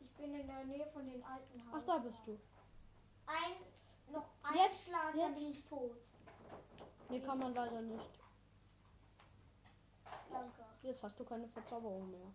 Ich 0.00 0.10
bin 0.12 0.34
in 0.34 0.46
der 0.46 0.64
Nähe 0.64 0.86
von 0.86 1.08
den 1.08 1.22
alten 1.24 1.60
Haus. 1.66 1.80
Ach, 1.80 1.86
da 1.86 1.98
bist 1.98 2.20
du. 2.26 2.38
Ein, 3.26 4.12
noch 4.12 4.26
ein 4.42 4.56
Jetzt, 4.56 4.84
Schlag, 4.84 5.14
jetzt. 5.14 5.34
bin 5.36 5.50
ich 5.52 5.64
tot. 5.64 5.96
Nee, 7.08 7.20
kann 7.20 7.38
man 7.38 7.54
leider 7.54 7.80
nicht. 7.82 8.10
Danke. 10.30 10.64
Jetzt 10.82 11.02
hast 11.02 11.18
du 11.18 11.24
keine 11.24 11.46
Verzauberung 11.48 12.10
mehr. 12.10 12.26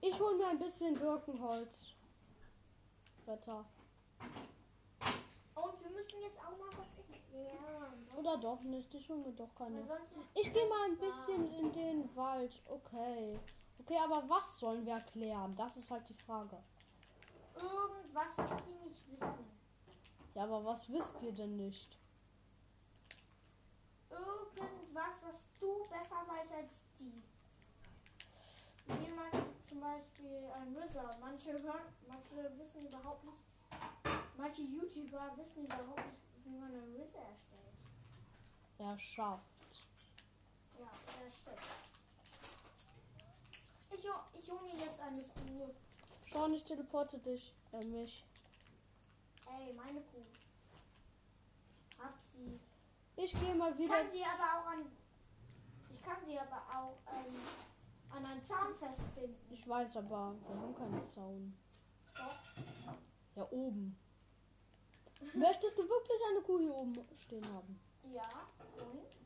Ich 0.00 0.18
hole 0.20 0.36
mir 0.36 0.48
ein 0.48 0.58
bisschen 0.58 0.94
Birkenholz. 0.94 1.94
Wetter. 3.26 3.64
Und 5.54 5.82
wir 5.82 5.90
müssen 5.90 6.20
jetzt 6.22 6.38
auch 6.38 6.56
mal 6.56 6.70
was 6.78 6.88
erklären. 6.96 8.06
Oder 8.16 8.38
doch 8.38 8.62
nicht, 8.62 8.94
ich 8.94 9.08
hole 9.08 9.20
mir 9.20 9.32
doch 9.32 9.54
keine. 9.54 9.80
Ich 10.34 10.52
gehe 10.52 10.68
mal 10.68 10.84
ein 10.90 10.98
bisschen 10.98 11.52
in 11.52 11.72
den 11.72 12.16
Wald. 12.16 12.62
Okay. 12.66 13.34
Okay, 13.80 13.98
aber 13.98 14.28
was 14.28 14.58
sollen 14.58 14.84
wir 14.86 14.94
erklären? 14.94 15.54
Das 15.56 15.76
ist 15.76 15.90
halt 15.90 16.08
die 16.08 16.14
Frage. 16.14 16.58
Irgendwas, 17.54 18.36
was 18.36 18.62
die 18.64 18.86
nicht 18.86 19.10
wissen. 19.10 19.50
Ja, 20.34 20.44
aber 20.44 20.64
was 20.64 20.88
wisst 20.90 21.14
ihr 21.22 21.32
denn 21.32 21.56
nicht? 21.56 21.98
Irgendwas, 24.10 25.22
was 25.22 25.48
du 25.58 25.82
besser 25.84 26.26
weißt 26.28 26.52
als 26.52 26.84
die. 26.98 27.22
Jemand 28.88 29.34
zum 29.68 29.80
Beispiel 29.80 30.50
ein 30.54 30.74
Wizard. 30.74 31.20
Manche 31.20 31.52
hören, 31.52 31.82
manche 32.08 32.58
wissen 32.58 32.86
überhaupt 32.88 33.24
nicht. 33.24 33.36
Manche 34.36 34.62
YouTuber 34.62 35.32
wissen 35.36 35.64
überhaupt 35.64 35.96
nicht, 36.06 36.44
wie 36.44 36.56
man 36.56 36.72
einen 36.72 36.94
Wizard 36.94 37.24
erstellt. 37.28 37.74
Erschafft. 38.78 39.42
Ja, 40.78 40.86
das 41.24 41.38
stimmt. 41.38 41.58
Ich, 43.90 44.04
ich 44.44 44.50
hole 44.50 44.62
mir 44.62 44.76
jetzt 44.84 45.00
eine 45.00 45.22
Kuh. 45.22 45.74
Schau, 46.26 46.46
ich 46.52 46.64
teleporte 46.64 47.18
dich. 47.18 47.52
Äh, 47.72 47.84
mich. 47.86 48.24
Ey, 49.46 49.72
meine 49.74 50.00
Kuh. 50.02 50.24
Hab 52.02 52.14
sie. 52.20 52.60
Ich 53.16 53.32
gehe 53.40 53.54
mal 53.54 53.72
Ich 53.72 53.78
wieder. 53.78 53.94
kann 53.96 54.10
sie 54.10 54.24
aber 54.24 54.60
auch 54.62 54.66
an. 54.66 54.86
Ich 55.92 56.02
kann 56.02 56.24
sie 56.24 56.38
aber 56.38 56.62
auch 56.72 56.96
ähm, 57.12 57.34
an 58.10 58.24
einen 58.24 58.44
Zaun 58.44 58.74
festbinden. 58.74 59.36
Ich 59.50 59.68
weiß 59.68 59.96
aber, 59.98 60.34
wir 60.46 60.56
haben 60.56 60.74
keinen 60.74 61.08
Zaun. 61.08 61.56
Doch. 62.14 62.36
Ja, 63.36 63.46
oben. 63.50 63.96
Möchtest 65.34 65.78
du 65.78 65.82
wirklich 65.82 66.20
eine 66.30 66.40
Kuh 66.40 66.58
hier 66.60 66.74
oben 66.74 66.94
stehen 67.18 67.44
haben? 67.52 67.80
Ja, 68.12 68.28
und? 68.76 69.18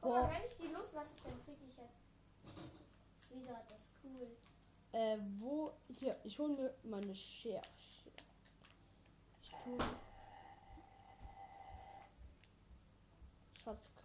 Guck 0.00 0.12
mal, 0.12 0.30
wenn 0.30 0.44
ich 0.46 0.56
die 0.56 0.72
loslasse, 0.72 1.16
dann 1.24 1.44
kriege 1.44 1.64
ich 1.68 1.76
jetzt. 1.76 1.98
Ist 3.18 3.34
wieder 3.34 3.60
das 3.68 3.92
cool. 4.04 4.28
Äh, 4.92 5.18
wo? 5.38 5.72
Hier, 5.98 6.16
ich 6.24 6.38
hole 6.38 6.54
mir 6.54 6.74
meine 6.84 7.14
Schere. 7.14 7.62
Ich 9.42 9.50
tue. 9.50 9.78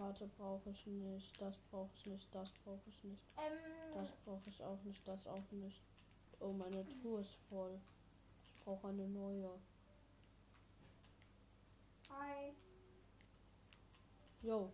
Schatzkarte 0.04 0.28
brauche 0.38 0.70
ich 0.70 0.86
nicht. 0.86 1.42
Das 1.42 1.58
brauche 1.72 1.90
ich 1.96 2.06
nicht. 2.06 2.36
Das 2.36 2.50
brauche 2.64 2.82
ich 2.88 3.04
nicht. 3.04 3.22
Ähm, 3.38 3.96
Das 3.96 4.12
brauche 4.26 4.50
ich 4.50 4.64
auch 4.64 4.82
nicht. 4.84 5.08
Das 5.08 5.28
auch 5.28 5.52
nicht. 5.52 5.82
Oh, 6.40 6.52
meine 6.52 6.86
Truhe 6.88 7.22
ist 7.22 7.36
voll. 7.50 7.80
Ich 8.46 8.64
brauche 8.66 8.88
eine 8.88 9.08
neue. 9.08 9.50
hi. 12.10 12.54
Jo. 14.42 14.70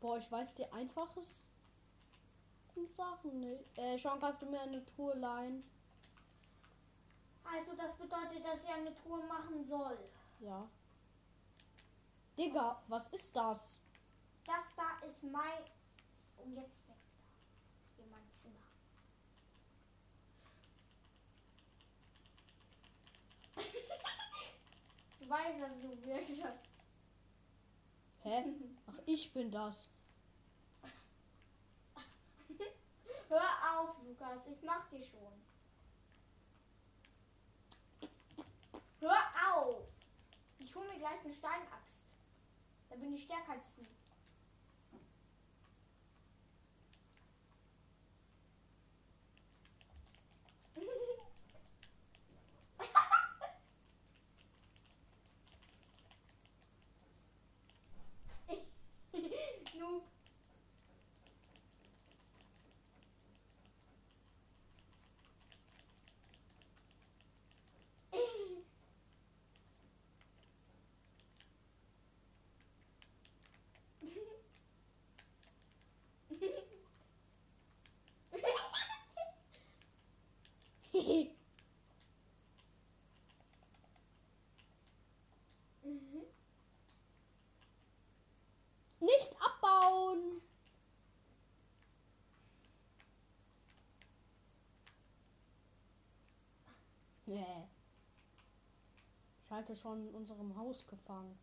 Boah, 0.00 0.18
ich 0.18 0.30
weiß 0.30 0.54
die 0.54 0.70
einfachesten 0.72 1.32
Sachen 2.94 3.40
nicht. 3.40 3.78
Äh, 3.78 3.96
Sean, 3.98 4.20
kannst 4.20 4.42
du 4.42 4.46
mir 4.46 4.60
eine 4.60 4.84
Truhe 4.84 5.14
leihen? 5.14 5.64
Also, 7.44 7.74
das 7.76 7.96
bedeutet, 7.96 8.44
dass 8.44 8.62
ich 8.62 8.70
eine 8.70 8.94
Truhe 8.94 9.24
machen 9.26 9.64
soll. 9.64 9.96
Ja. 10.40 10.68
Digga, 12.36 12.82
was 12.88 13.08
ist 13.08 13.34
das? 13.34 13.80
Das 14.44 14.64
da 14.76 14.98
ist 15.06 15.22
mein. 15.24 15.64
Und 16.36 16.54
jetzt 16.54 16.86
weg 16.86 16.96
da. 17.16 18.02
In 18.02 18.10
mein 18.10 18.30
Zimmer. 18.34 18.66
Du 25.18 25.30
weißt, 25.30 25.60
dass 25.60 25.80
du 25.80 25.88
wirklich. 26.04 26.44
Hä? 28.22 28.44
Ach, 28.86 28.98
ich 29.06 29.32
bin 29.32 29.50
das. 29.50 29.88
Hör 33.28 33.80
auf, 33.80 33.96
Lukas, 34.04 34.46
ich 34.46 34.62
mach 34.62 34.88
dir 34.88 35.02
schon. 35.02 35.32
Hör 39.00 39.18
auf! 39.52 39.88
Ich 40.58 40.74
hole 40.74 40.88
mir 40.92 40.98
gleich 40.98 41.24
eine 41.24 41.34
Steinaxt. 41.34 42.05
Bin 43.00 43.12
ich 43.12 43.24
stärker 43.24 43.52
als 43.52 43.74
du. 43.74 43.82
Nicht 81.06 81.30
abbauen! 89.40 90.42
Nee. 97.26 97.68
Ich 99.44 99.50
halte 99.52 99.76
schon 99.76 100.08
in 100.08 100.14
unserem 100.16 100.56
Haus 100.56 100.84
gefangen. 100.88 101.38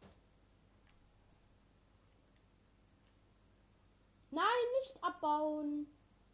Nein, 4.32 4.44
nicht 4.82 5.02
abbauen! 5.02 5.88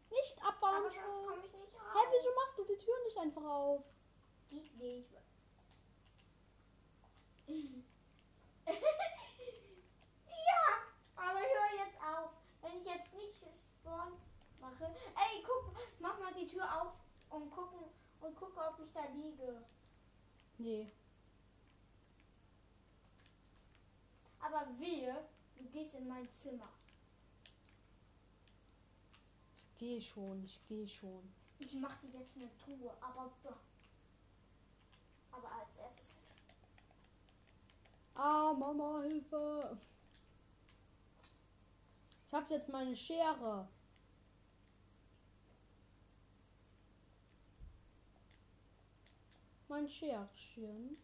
Nicht 0.10 0.44
abbauen 0.44 0.78
Aber 0.78 0.90
sonst 0.90 1.28
komme 1.28 1.46
ich 1.46 1.54
nicht 1.54 1.69
Hä, 1.94 2.00
wieso 2.12 2.30
machst 2.36 2.58
du 2.58 2.64
die 2.64 2.78
Tür 2.78 2.94
nicht 3.06 3.18
einfach 3.18 3.44
auf? 3.44 3.84
Geht 4.50 4.78
nicht. 4.78 5.14
ja, 10.28 10.64
aber 11.16 11.40
hör 11.40 11.86
jetzt 11.86 11.98
auf. 12.02 12.32
Wenn 12.62 12.78
ich 12.80 12.86
jetzt 12.86 13.14
nicht 13.14 13.38
Spawn 13.64 14.14
mache. 14.60 14.86
Ey, 15.16 15.44
guck, 15.46 15.74
mach 16.00 16.20
mal 16.20 16.34
die 16.34 16.48
Tür 16.48 16.82
auf 16.82 16.94
und 17.30 17.50
gucken 17.52 17.86
und 18.22 18.36
gucke, 18.36 18.60
ob 18.60 18.80
ich 18.80 18.92
da 18.94 19.06
liege. 19.16 19.64
Nee. 20.58 20.92
Aber 24.42 24.68
wehe, 24.78 25.26
du 25.58 25.66
gehst 25.70 25.96
in 25.96 26.08
mein 26.08 26.30
Zimmer. 26.32 26.70
gehe 29.80 30.02
schon, 30.02 30.44
ich 30.44 30.60
gehe 30.68 30.88
schon. 30.88 31.34
Ich 31.60 31.74
mache 31.74 32.08
dir 32.08 32.20
jetzt 32.20 32.38
eine 32.38 32.50
Truhe, 32.58 32.92
aber 33.02 33.32
da. 33.44 33.56
Aber 35.32 35.52
als 35.52 35.76
erstes. 35.78 36.32
Ah, 38.16 38.54
Mama, 38.54 39.02
Hilfe. 39.04 39.78
Ich 42.28 42.34
habe 42.34 42.54
jetzt 42.54 42.70
meine 42.70 42.96
Schere. 42.96 43.68
Mein 49.68 49.88
Scherchen. 49.88 50.98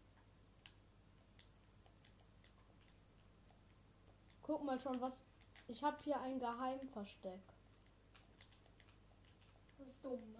Guck 4.41 4.63
mal 4.63 4.79
schon, 4.79 4.99
was. 5.01 5.17
Ich 5.67 5.83
habe 5.83 5.97
hier 6.03 6.19
ein 6.21 6.39
Geheimversteck. 6.39 7.54
Das 9.85 9.93
ist 9.93 10.03
dumm, 10.03 10.31
ne? 10.31 10.39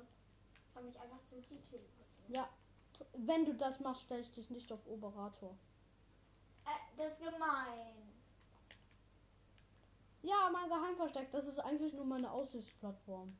Ich 0.69 0.75
habe 0.75 0.87
mich 0.87 0.99
einfach 0.99 1.23
zu 1.25 1.35
dir 1.35 1.63
teleportiert. 1.69 2.29
Ja. 2.29 2.49
Wenn 3.13 3.45
du 3.45 3.53
das 3.53 3.79
machst, 3.79 4.03
stelle 4.03 4.21
ich 4.21 4.31
dich 4.31 4.49
nicht 4.49 4.71
auf 4.71 4.87
Operator. 4.87 5.55
Äh, 6.65 6.97
das 6.97 7.13
ist 7.13 7.19
gemein. 7.19 8.13
Ja, 10.23 10.49
mein 10.51 10.67
Geheimversteck. 10.67 11.29
Das 11.31 11.45
ist 11.45 11.59
eigentlich 11.59 11.93
nur 11.93 12.05
meine 12.05 12.31
Aussichtsplattform. 12.31 13.37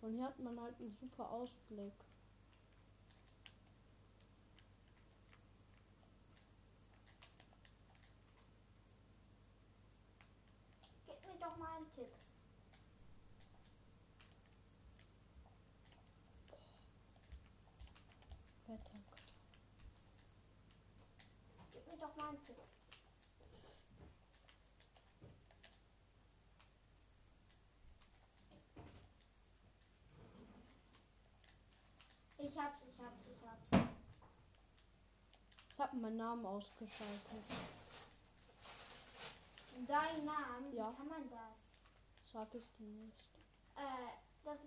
Und 0.00 0.14
hier 0.14 0.24
hat 0.24 0.38
man 0.40 0.58
halt 0.60 0.80
einen 0.80 0.96
super 0.96 1.30
Ausblick. 1.30 1.92
Gib 11.06 11.22
mir 11.26 11.38
doch 11.38 11.56
mal 11.56 11.76
einen 11.76 11.90
Tipp. 11.94 12.08
Wetter. 18.70 19.00
Gib 21.72 21.86
mir 21.88 21.96
doch 21.96 22.16
mal 22.16 22.28
einen 22.28 22.40
Tipp. 22.40 22.56
Ich 32.38 32.56
hab's, 32.56 32.82
ich 32.82 32.98
hab's, 32.98 33.26
ich 33.26 33.42
hab's. 33.46 33.70
Ich 35.68 35.69
habe 35.80 35.96
meinen 35.96 36.16
Namen 36.18 36.44
ausgeschaltet. 36.46 37.44
Dein 39.86 40.24
Name, 40.24 40.74
Ja. 40.74 40.90
wie 40.92 40.96
kann 40.96 41.08
man 41.08 41.30
das? 41.30 41.80
Sag 42.32 42.54
ich 42.54 42.64
dir 42.78 42.86
nicht. 42.86 43.24
Äh, 43.76 44.12
das 44.44 44.58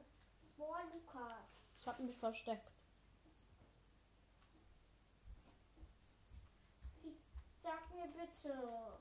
war 0.58 0.84
Lukas. 0.91 1.73
Ich 1.80 1.88
habe 1.88 2.04
mich 2.04 2.17
versteckt. 2.17 2.71
Sag 7.62 7.93
mir 7.93 8.08
bitte. 8.08 8.99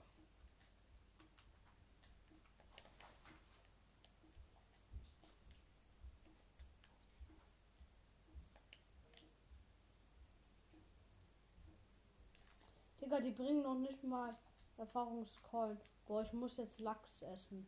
Digga, 13.13 13.21
die 13.21 13.31
bringen 13.31 13.63
noch 13.63 13.75
nicht 13.75 14.03
mal 14.05 14.35
Erfahrungscall. 14.79 15.79
Boah, 16.07 16.23
ich 16.23 16.33
muss 16.33 16.57
jetzt 16.57 16.81
Lachs 16.81 17.21
essen. 17.21 17.67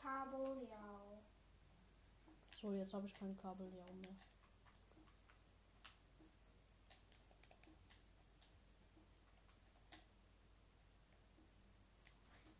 Kabeljau. 0.00 1.20
So, 2.60 2.70
jetzt 2.70 2.94
habe 2.94 3.06
ich 3.08 3.14
kein 3.14 3.36
Kabeljau 3.36 3.92
mehr. 3.94 4.14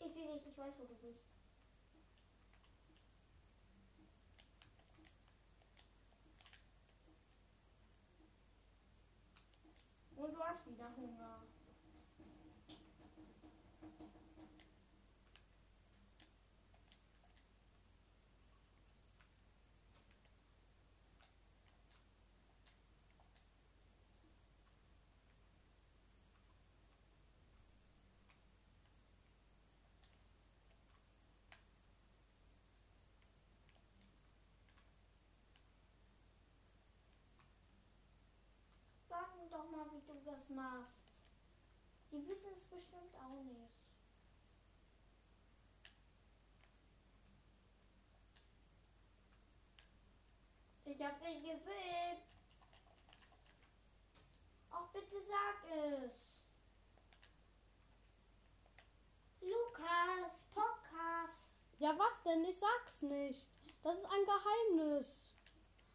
Ich 0.00 0.12
sehe 0.12 0.32
dich, 0.32 0.46
ich 0.48 0.58
weiß, 0.58 0.74
wo 0.76 0.86
du 0.86 0.94
bist. 0.96 1.22
Und 10.16 10.32
du 10.34 10.40
hast 10.42 10.66
wieder 10.66 10.90
Hunger. 10.96 11.42
Sag 39.08 39.34
mir 39.36 39.48
doch 39.48 39.70
mal, 39.70 39.86
wie 39.92 40.05
du 40.16 40.30
das 40.30 40.48
machst. 40.50 41.00
Die 42.10 42.26
wissen 42.26 42.52
es 42.52 42.66
bestimmt 42.66 43.14
auch 43.16 43.42
nicht. 43.42 43.72
Ich 50.84 51.02
hab 51.02 51.20
dich 51.20 51.42
gesehen. 51.42 52.18
Auch 54.70 54.88
bitte 54.92 55.20
sag 55.20 55.64
es. 55.70 56.38
Lukas, 59.40 60.44
Podcast. 60.54 61.54
Ja, 61.78 61.98
was 61.98 62.22
denn? 62.22 62.44
Ich 62.44 62.58
sag's 62.58 63.02
nicht. 63.02 63.50
Das 63.82 63.96
ist 63.96 64.04
ein 64.04 64.24
Geheimnis. 64.24 65.34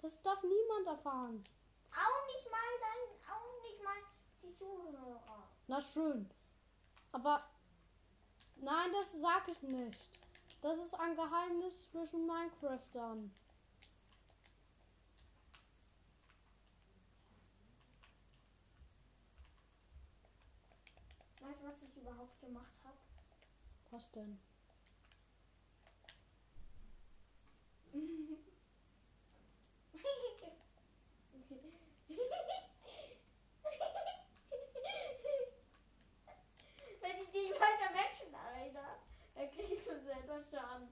Das 0.02 0.22
darf 0.22 0.42
niemand 0.44 0.88
erfahren. 0.88 1.44
Auch 1.92 2.28
nicht 2.34 2.50
mal 2.50 2.60
dein, 2.80 3.32
auch 3.32 3.62
nicht 3.62 3.84
mal 3.84 3.98
die 4.42 4.51
Zuhörer. 4.62 5.44
Na 5.68 5.82
schön. 5.82 6.30
Aber 7.12 7.44
nein, 8.58 8.92
das 8.94 9.20
sag 9.20 9.48
ich 9.48 9.62
nicht. 9.64 10.00
Das 10.62 10.78
ist 10.78 10.94
ein 10.94 11.16
Geheimnis 11.16 11.90
zwischen 11.90 12.28
Minecraftern. 12.28 13.34
Weißt 21.42 21.62
du, 21.62 21.68
was 21.68 21.82
ich 21.82 21.98
überhaupt 21.98 22.40
gemacht 22.40 22.76
habe? 22.84 22.98
Was 23.90 24.12
denn? 24.12 24.40
Wenn 37.02 37.18
ich 37.24 37.32
dich 37.32 37.52
weiter 37.60 37.92
dann 39.36 39.52
kriegst 39.52 39.88
du 39.88 40.00
selber 40.02 40.44
Schaden. 40.50 40.90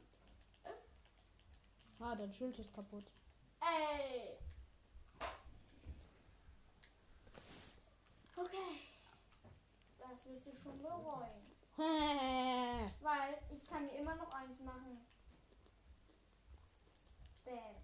Ah, 2.00 2.16
dein 2.16 2.32
Schild 2.32 2.58
ist 2.58 2.74
kaputt. 2.74 3.12
Ey. 3.60 4.38
Okay. 8.38 8.90
Das 10.00 10.26
wirst 10.26 10.48
du 10.48 10.56
schon 10.56 10.82
bereuen. 10.82 11.50
Weil 13.02 13.38
ich 13.52 13.68
kann 13.68 13.86
mir 13.86 13.98
immer 13.98 14.16
noch 14.16 14.34
eins 14.34 14.60
machen. 14.62 15.06
Bam. 17.44 17.76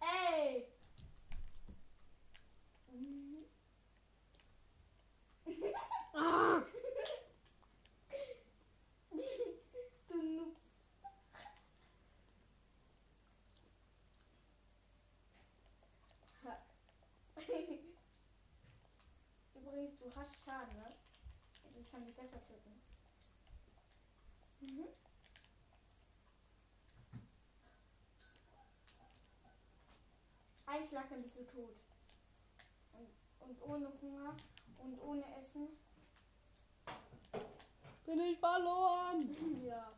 Ey! 0.00 0.68
Mhm. 2.92 3.44
Ah! 6.18 6.62
Übrigens, 19.54 19.98
du 19.98 20.14
hast 20.14 20.44
Schaden, 20.44 20.76
ne? 20.76 20.92
Also 21.64 21.80
ich 21.80 21.90
kann 21.90 22.04
dich 22.04 22.14
besser 22.16 22.40
töten. 22.46 22.80
Mhm. 24.60 24.88
Ein 30.66 30.86
Schlag, 30.86 31.08
dann 31.08 31.22
bist 31.22 31.36
du 31.36 31.44
tot. 31.46 31.76
Und, 32.92 33.08
und 33.40 33.62
ohne 33.62 33.92
Hunger 34.00 34.36
Und 34.78 35.00
ohne 35.00 35.36
Essen. 35.36 35.68
Bin 38.08 38.20
ich 38.20 38.38
verloren. 38.38 39.36
Ja. 39.66 39.92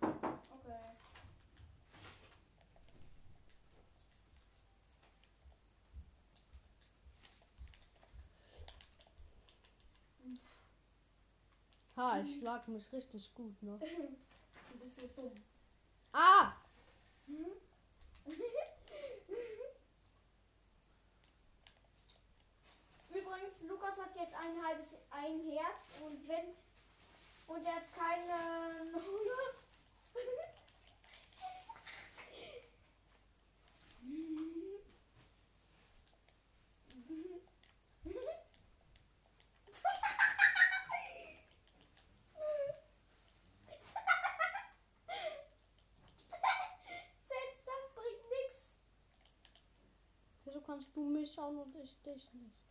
Okay. 0.00 0.72
Ha, 11.96 12.20
ich 12.22 12.38
schlag 12.38 12.66
mich 12.68 12.90
richtig 12.94 13.34
gut, 13.34 13.62
ne? 13.62 13.78
Du 14.72 14.78
bist 14.78 14.96
so 14.96 15.06
dumm. 15.08 15.32
Ah! 16.14 16.54
Lukas 23.60 23.96
hat 23.98 24.14
jetzt 24.16 24.34
ein 24.34 24.64
halbes 24.64 24.86
ein 25.10 25.40
Herz 25.50 25.82
und 26.02 26.26
wenn 26.28 26.54
und 27.46 27.64
er 27.64 27.74
hat 27.74 27.92
keine 27.94 28.92
Hunger. 28.92 29.60
Selbst 47.28 47.66
das 47.66 47.94
bringt 47.94 48.30
nichts. 48.30 48.66
Wieso 50.44 50.60
kannst 50.60 50.88
du 50.94 51.04
mich 51.04 51.32
schauen 51.34 51.58
und 51.58 51.74
ich 51.76 51.96
dich 52.02 52.32
nicht? 52.32 52.69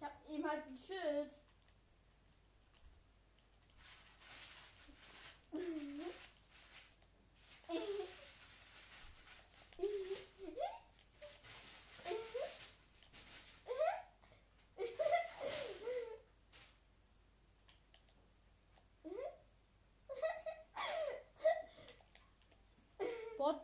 Ich 0.00 0.06
hab 0.06 0.12
ihm 0.30 0.48
halt 0.48 0.64
ein 0.66 0.74
Schild. 0.74 1.30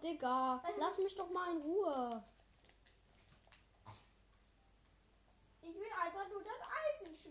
Digga, 0.06 0.62
lass 0.78 0.98
mich 0.98 1.16
doch 1.16 1.28
mal 1.30 1.50
in 1.50 1.62
Ruhe. 1.62 2.22
Ich 5.62 5.74
will 5.74 5.92
einfach 6.00 6.28
nur 6.28 6.44
das 6.44 6.60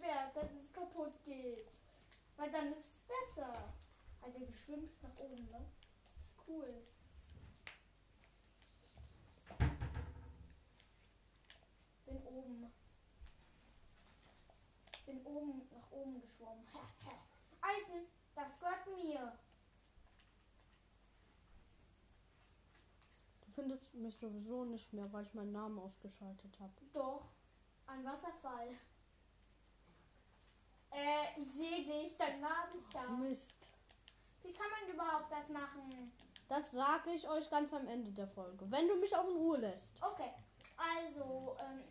Eisenschwert, 0.05 0.35
dass 0.35 0.51
es 0.53 0.71
kaputt 0.73 1.13
geht. 1.23 1.67
Weil 2.37 2.51
dann 2.51 2.71
ist 2.71 2.85
es 2.85 3.01
besser. 3.07 3.73
Alter, 4.21 4.39
du 4.39 4.53
schwimmst 4.53 5.01
nach 5.03 5.15
oben, 5.17 5.45
ne? 5.49 5.65
Das 6.15 6.25
ist 6.25 6.37
cool. 6.47 6.83
Bin 12.05 12.21
oben. 12.25 12.71
Bin 15.05 15.25
oben 15.25 15.69
nach 15.71 15.91
oben 15.91 16.21
geschwommen. 16.21 16.65
Eisen, 17.61 18.07
das 18.35 18.59
gehört 18.59 18.87
mir. 18.87 19.37
Du 23.41 23.51
findest 23.51 23.93
mich 23.95 24.17
sowieso 24.17 24.65
nicht 24.65 24.91
mehr, 24.91 25.11
weil 25.13 25.25
ich 25.25 25.33
meinen 25.33 25.53
Namen 25.53 25.79
ausgeschaltet 25.79 26.59
habe. 26.59 26.73
Doch, 26.91 27.29
ein 27.87 28.03
Wasserfall. 28.03 28.75
Äh, 30.95 31.41
ich 31.41 31.51
sehe 31.51 31.83
dich, 31.83 32.15
dein 32.17 32.39
Name 32.39 32.71
ist 32.77 32.93
da. 32.93 33.09
Mist. 33.09 33.55
Wie 34.43 34.53
kann 34.53 34.67
man 34.69 34.93
überhaupt 34.95 35.29
das 35.31 35.49
machen? 35.49 36.11
Das 36.47 36.71
sage 36.71 37.11
ich 37.11 37.27
euch 37.27 37.49
ganz 37.49 37.73
am 37.73 37.85
Ende 37.87 38.11
der 38.11 38.27
Folge. 38.27 38.69
Wenn 38.71 38.87
du 38.87 38.95
mich 38.95 39.13
auch 39.15 39.27
in 39.27 39.35
Ruhe 39.35 39.57
lässt. 39.57 39.91
Okay, 40.01 40.31
also, 40.77 41.57
ähm, 41.59 41.83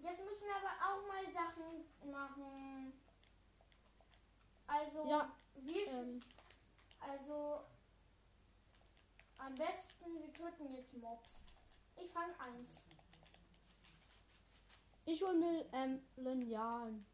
jetzt 0.00 0.22
müssen 0.24 0.44
wir 0.44 0.56
aber 0.56 0.74
auch 0.86 1.06
mal 1.08 1.32
Sachen 1.32 2.10
machen. 2.10 2.92
Also, 4.66 5.06
Ja, 5.08 5.32
wir, 5.54 5.86
sch- 5.86 6.00
Ähm, 6.00 6.20
also, 7.00 7.60
am 9.38 9.54
besten, 9.54 10.14
wir 10.20 10.32
töten 10.32 10.74
jetzt 10.74 10.92
Mobs. 10.94 11.44
Ich 11.96 12.10
fange 12.10 12.38
eins. 12.40 12.84
ich 15.04 15.22
hol 15.22 15.34
mir 15.34 15.64
ähm, 15.72 16.00
Linealen. 16.16 17.06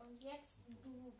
Und 0.00 0.11
jetzt 0.22 0.62
du. 0.66 1.12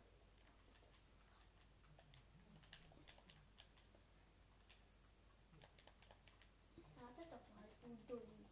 Warte 6.95 7.21
doch 7.29 7.49
mal, 7.55 7.69
du 7.81 7.95
dumm. 8.07 8.45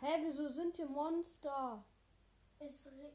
Hä, 0.00 0.22
wieso 0.24 0.48
sind 0.48 0.76
hier 0.76 0.88
Monster? 0.88 1.84
Es 2.58 2.86
re 2.86 3.12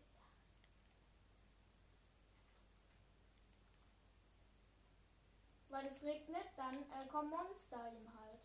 Weil 5.69 5.88
es 5.88 6.04
regnet, 6.04 6.47
dann 6.56 6.84
äh, 6.84 7.06
kommen 7.08 7.30
Monster 7.30 7.91
ihm 7.91 8.08
halt. 8.17 8.39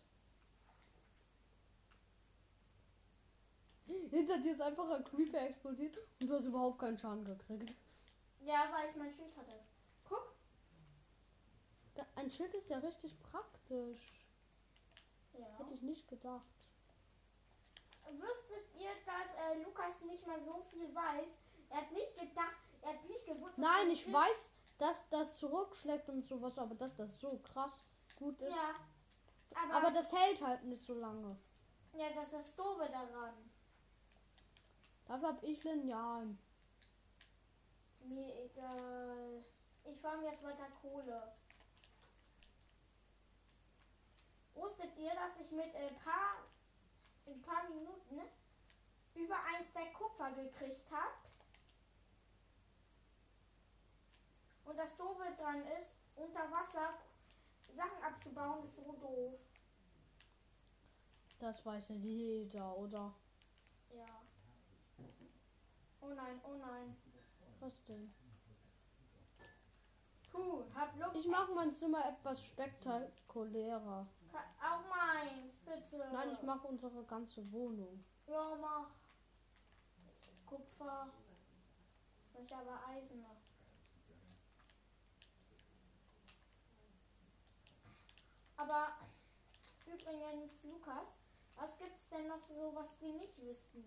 Hinter 4.09 4.37
dir 4.39 4.53
ist 4.53 4.61
einfach 4.61 4.89
ein 4.89 5.03
Creeper 5.03 5.41
explodiert 5.47 5.97
und 6.19 6.29
du 6.29 6.33
hast 6.33 6.45
überhaupt 6.45 6.79
keinen 6.79 6.97
Schaden 6.97 7.23
gekriegt. 7.23 7.73
Ja, 8.43 8.69
weil 8.71 8.89
ich 8.89 8.95
mein 8.95 9.11
Schild 9.13 9.35
hatte. 9.37 9.59
Guck. 10.07 10.33
Da, 11.95 12.05
ein 12.15 12.29
Schild 12.31 12.53
ist 12.55 12.69
ja 12.69 12.77
richtig 12.79 13.17
praktisch. 13.19 14.25
Ja. 15.33 15.45
Hätte 15.57 15.73
ich 15.73 15.81
nicht 15.81 16.07
gedacht. 16.07 16.45
Wüsstet 18.11 18.65
ihr, 18.79 18.89
dass 19.05 19.29
äh, 19.55 19.63
Lukas 19.63 20.01
nicht 20.01 20.25
mal 20.27 20.41
so 20.43 20.61
viel 20.63 20.93
weiß? 20.93 21.29
Er 21.69 21.77
hat 21.77 21.91
nicht 21.91 22.17
gedacht, 22.19 22.57
er 22.81 22.89
hat 22.93 23.09
nicht 23.09 23.25
gewusst. 23.25 23.57
dass 23.57 23.65
Nein, 23.65 23.85
ein 23.87 23.91
ich 23.91 24.03
Schild- 24.03 24.15
weiß, 24.15 24.49
dass 24.79 25.07
das 25.09 25.39
zurückschlägt 25.39 26.09
und 26.09 26.27
sowas, 26.27 26.57
aber 26.57 26.75
dass 26.75 26.95
das 26.95 27.17
so 27.19 27.37
krass 27.39 27.83
gut 28.17 28.41
ist. 28.41 28.53
Ja. 28.53 28.75
Aber, 29.53 29.75
Aber 29.75 29.91
das 29.91 30.11
hält 30.11 30.41
halt 30.41 30.63
nicht 30.63 30.83
so 30.85 30.93
lange. 30.93 31.37
ja, 31.93 32.09
das 32.15 32.25
ist 32.25 32.33
das 32.33 32.55
Doofe 32.55 32.89
daran. 32.89 33.33
Dafür 35.05 35.27
habe 35.29 35.45
ich 35.45 35.63
Linealen. 35.63 36.37
Mir 38.03 38.35
egal. 38.43 39.43
Ich 39.83 39.99
farm 39.99 40.23
jetzt 40.23 40.43
weiter 40.43 40.67
Kohle. 40.81 41.33
Wusstet 44.53 44.95
ihr, 44.97 45.11
dass 45.15 45.39
ich 45.39 45.51
mit 45.51 45.75
ein 45.75 45.95
paar, 45.95 46.43
ein 47.25 47.41
paar 47.41 47.69
Minuten 47.69 48.21
über 49.15 49.35
ein 49.35 49.65
Stack 49.65 49.93
Kupfer 49.93 50.31
gekriegt 50.31 50.91
habe? 50.91 51.31
Und 54.65 54.77
das 54.77 54.95
Doofe 54.97 55.33
dran 55.37 55.65
ist, 55.77 55.95
unter 56.15 56.51
Wasser 56.51 56.93
Sachen 57.75 58.03
abzubauen, 58.03 58.63
ist 58.63 58.75
so 58.75 58.93
doof. 58.93 59.39
Das 61.39 61.65
weiß 61.65 61.89
ja 61.89 61.95
jeder, 61.95 62.77
oder? 62.77 63.13
Ja. 63.89 64.21
Oh 66.01 66.09
nein, 66.09 66.39
oh 66.43 66.53
nein. 66.53 66.95
Was 67.61 67.73
denn? 67.85 68.11
Puh, 70.31 70.63
hab 70.73 70.97
Luft. 70.97 71.15
Ich 71.15 71.27
mache 71.27 71.51
mein 71.53 71.71
Zimmer 71.71 72.03
etwas 72.09 72.43
spektakulärer. 72.43 74.07
Ka- 74.31 74.45
Auch 74.59 74.83
meins, 74.89 75.57
bitte. 75.57 76.09
Nein, 76.11 76.31
ich 76.31 76.41
mache 76.41 76.67
unsere 76.67 77.03
ganze 77.03 77.51
Wohnung. 77.51 78.03
Ja, 78.27 78.57
mach. 78.59 78.87
Kupfer. 80.47 81.07
Ich 82.43 82.55
aber 82.55 82.79
Eisen. 82.87 83.23
Aber 88.57 88.89
übrigens, 89.85 90.63
Lukas, 90.63 91.07
was 91.55 91.77
gibt's 91.77 92.09
denn 92.09 92.27
noch 92.27 92.39
so, 92.39 92.71
was 92.73 92.97
die 92.99 93.11
nicht 93.13 93.37
wissen? 93.41 93.83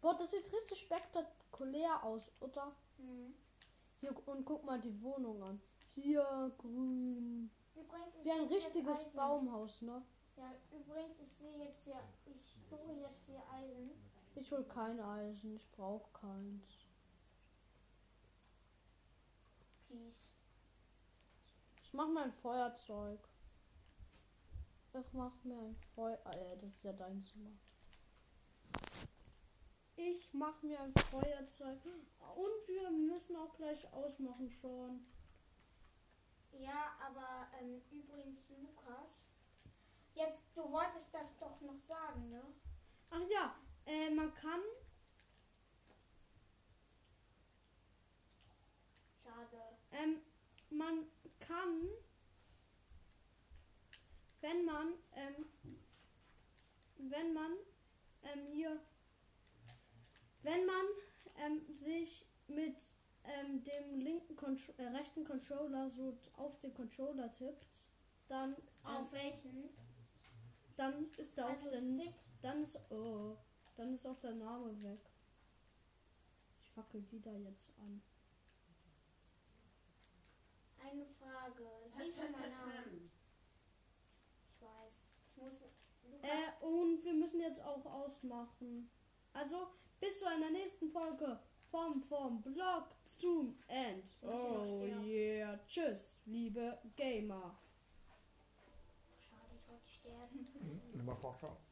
Boah, 0.00 0.14
das 0.16 0.30
sieht 0.30 0.52
richtig 0.52 0.80
spektakulär 0.80 2.02
aus, 2.02 2.30
oder? 2.40 2.72
Hm. 2.96 3.34
Hier, 4.00 4.28
und 4.28 4.44
guck 4.44 4.64
mal 4.64 4.80
die 4.80 5.02
Wohnung 5.02 5.42
an. 5.42 5.60
Hier 5.90 6.52
grün. 6.56 7.50
Übrigens, 7.74 8.24
Wie 8.24 8.30
ein 8.30 8.46
richtiges. 8.46 9.12
Baumhaus, 9.12 9.82
ne? 9.82 10.02
Ja, 10.36 10.54
übrigens, 10.72 11.20
ich 11.20 11.32
sehe 11.32 11.64
jetzt 11.64 11.84
hier, 11.84 12.00
ich 12.24 12.56
suche 12.68 12.92
jetzt 12.94 13.26
hier 13.26 13.42
Eisen. 13.52 13.90
Ich 14.36 14.50
hol 14.52 14.64
kein 14.64 14.98
Eisen, 15.00 15.56
ich 15.56 15.70
brauche 15.72 16.10
keins. 16.12 16.86
Peace. 19.88 20.30
Ich 21.82 21.92
mach 21.92 22.08
mir 22.08 22.22
ein 22.22 22.32
Feuerzeug. 22.32 23.20
Ich 24.92 25.12
mach 25.12 25.32
mir 25.44 25.58
ein 25.58 25.76
Feuer. 25.94 26.18
Äh, 26.26 26.56
das 26.60 26.70
ist 26.70 26.84
ja 26.84 26.92
dein 26.92 27.20
Zimmer. 27.20 27.50
Ich 30.08 30.32
mach 30.32 30.62
mir 30.62 30.80
ein 30.80 30.94
Feuerzeug. 31.10 31.78
Und 32.34 32.68
wir 32.68 32.90
müssen 32.90 33.36
auch 33.36 33.54
gleich 33.56 33.86
ausmachen 33.92 34.50
schon. 34.50 35.04
Ja, 36.52 36.96
aber 37.06 37.48
ähm, 37.60 37.82
übrigens, 37.90 38.48
Lukas. 38.48 39.30
Jetzt, 40.14 40.56
du 40.56 40.62
wolltest 40.72 41.12
das 41.12 41.36
doch 41.38 41.60
noch 41.60 41.78
sagen, 41.82 42.30
ne? 42.30 42.42
Ach 43.10 43.20
ja, 43.30 43.54
äh, 43.84 44.10
man 44.10 44.32
kann. 44.34 44.60
Schade. 49.22 49.62
Ähm, 49.92 50.22
man 50.70 51.04
kann. 51.40 51.88
Wenn 54.40 54.64
man. 54.64 54.94
Ähm, 55.14 55.44
wenn 56.96 57.34
man. 57.34 57.52
Ähm, 58.22 58.46
hier. 58.50 58.80
Wenn 60.42 60.66
man 60.66 60.84
ähm, 61.36 61.60
sich 61.74 62.26
mit 62.48 62.76
ähm, 63.24 63.62
dem 63.64 64.00
linken 64.00 64.36
Contro 64.36 64.72
äh, 64.78 64.86
rechten 64.88 65.24
Controller 65.24 65.90
so 65.90 66.16
auf 66.36 66.58
den 66.60 66.72
Controller 66.74 67.32
tippt, 67.34 67.66
dann, 68.28 68.54
Auf 68.82 69.12
ähm, 69.12 69.12
welchen? 69.12 69.68
dann 70.76 71.10
ist 71.16 71.36
da 71.36 71.46
Also 71.46 71.66
auch 71.66 71.70
der, 71.72 71.80
Stick. 71.80 72.14
dann 72.42 72.62
ist 72.62 72.78
oh, 72.90 73.36
dann 73.76 73.94
ist 73.94 74.06
auch 74.06 74.18
der 74.20 74.34
Name 74.34 74.82
weg. 74.82 75.00
Ich 76.62 76.70
fackel 76.70 77.02
die 77.02 77.20
da 77.20 77.32
jetzt 77.32 77.70
an. 77.78 78.02
Eine 80.82 81.06
Frage. 81.06 81.66
Siehst 81.98 82.18
du 82.18 82.22
meinen 82.30 82.50
Namen? 82.52 83.10
Ich 84.48 84.60
weiß. 84.60 85.04
Ich 85.30 85.36
muss. 85.36 85.60
Äh, 86.22 86.64
und 86.64 87.04
wir 87.04 87.14
müssen 87.14 87.40
jetzt 87.40 87.60
auch 87.60 87.84
ausmachen. 87.84 88.90
Also 89.32 89.68
bis 90.00 90.18
zu 90.18 90.26
einer 90.26 90.50
nächsten 90.50 90.90
Folge 90.90 91.38
vom 91.70 92.02
vom 92.02 92.42
Blog 92.42 92.88
Zoom 93.04 93.56
noch 93.68 94.10
oh 94.22 94.84
yeah, 95.04 95.58
tschüss, 95.66 96.16
liebe 96.24 96.78
Gamer. 96.96 97.56
Schade, 99.18 99.54
ich 99.56 99.68
wollte 99.68 99.88
sterben. 99.88 100.48
Tochter. 101.20 101.48
Ah, 101.48 101.69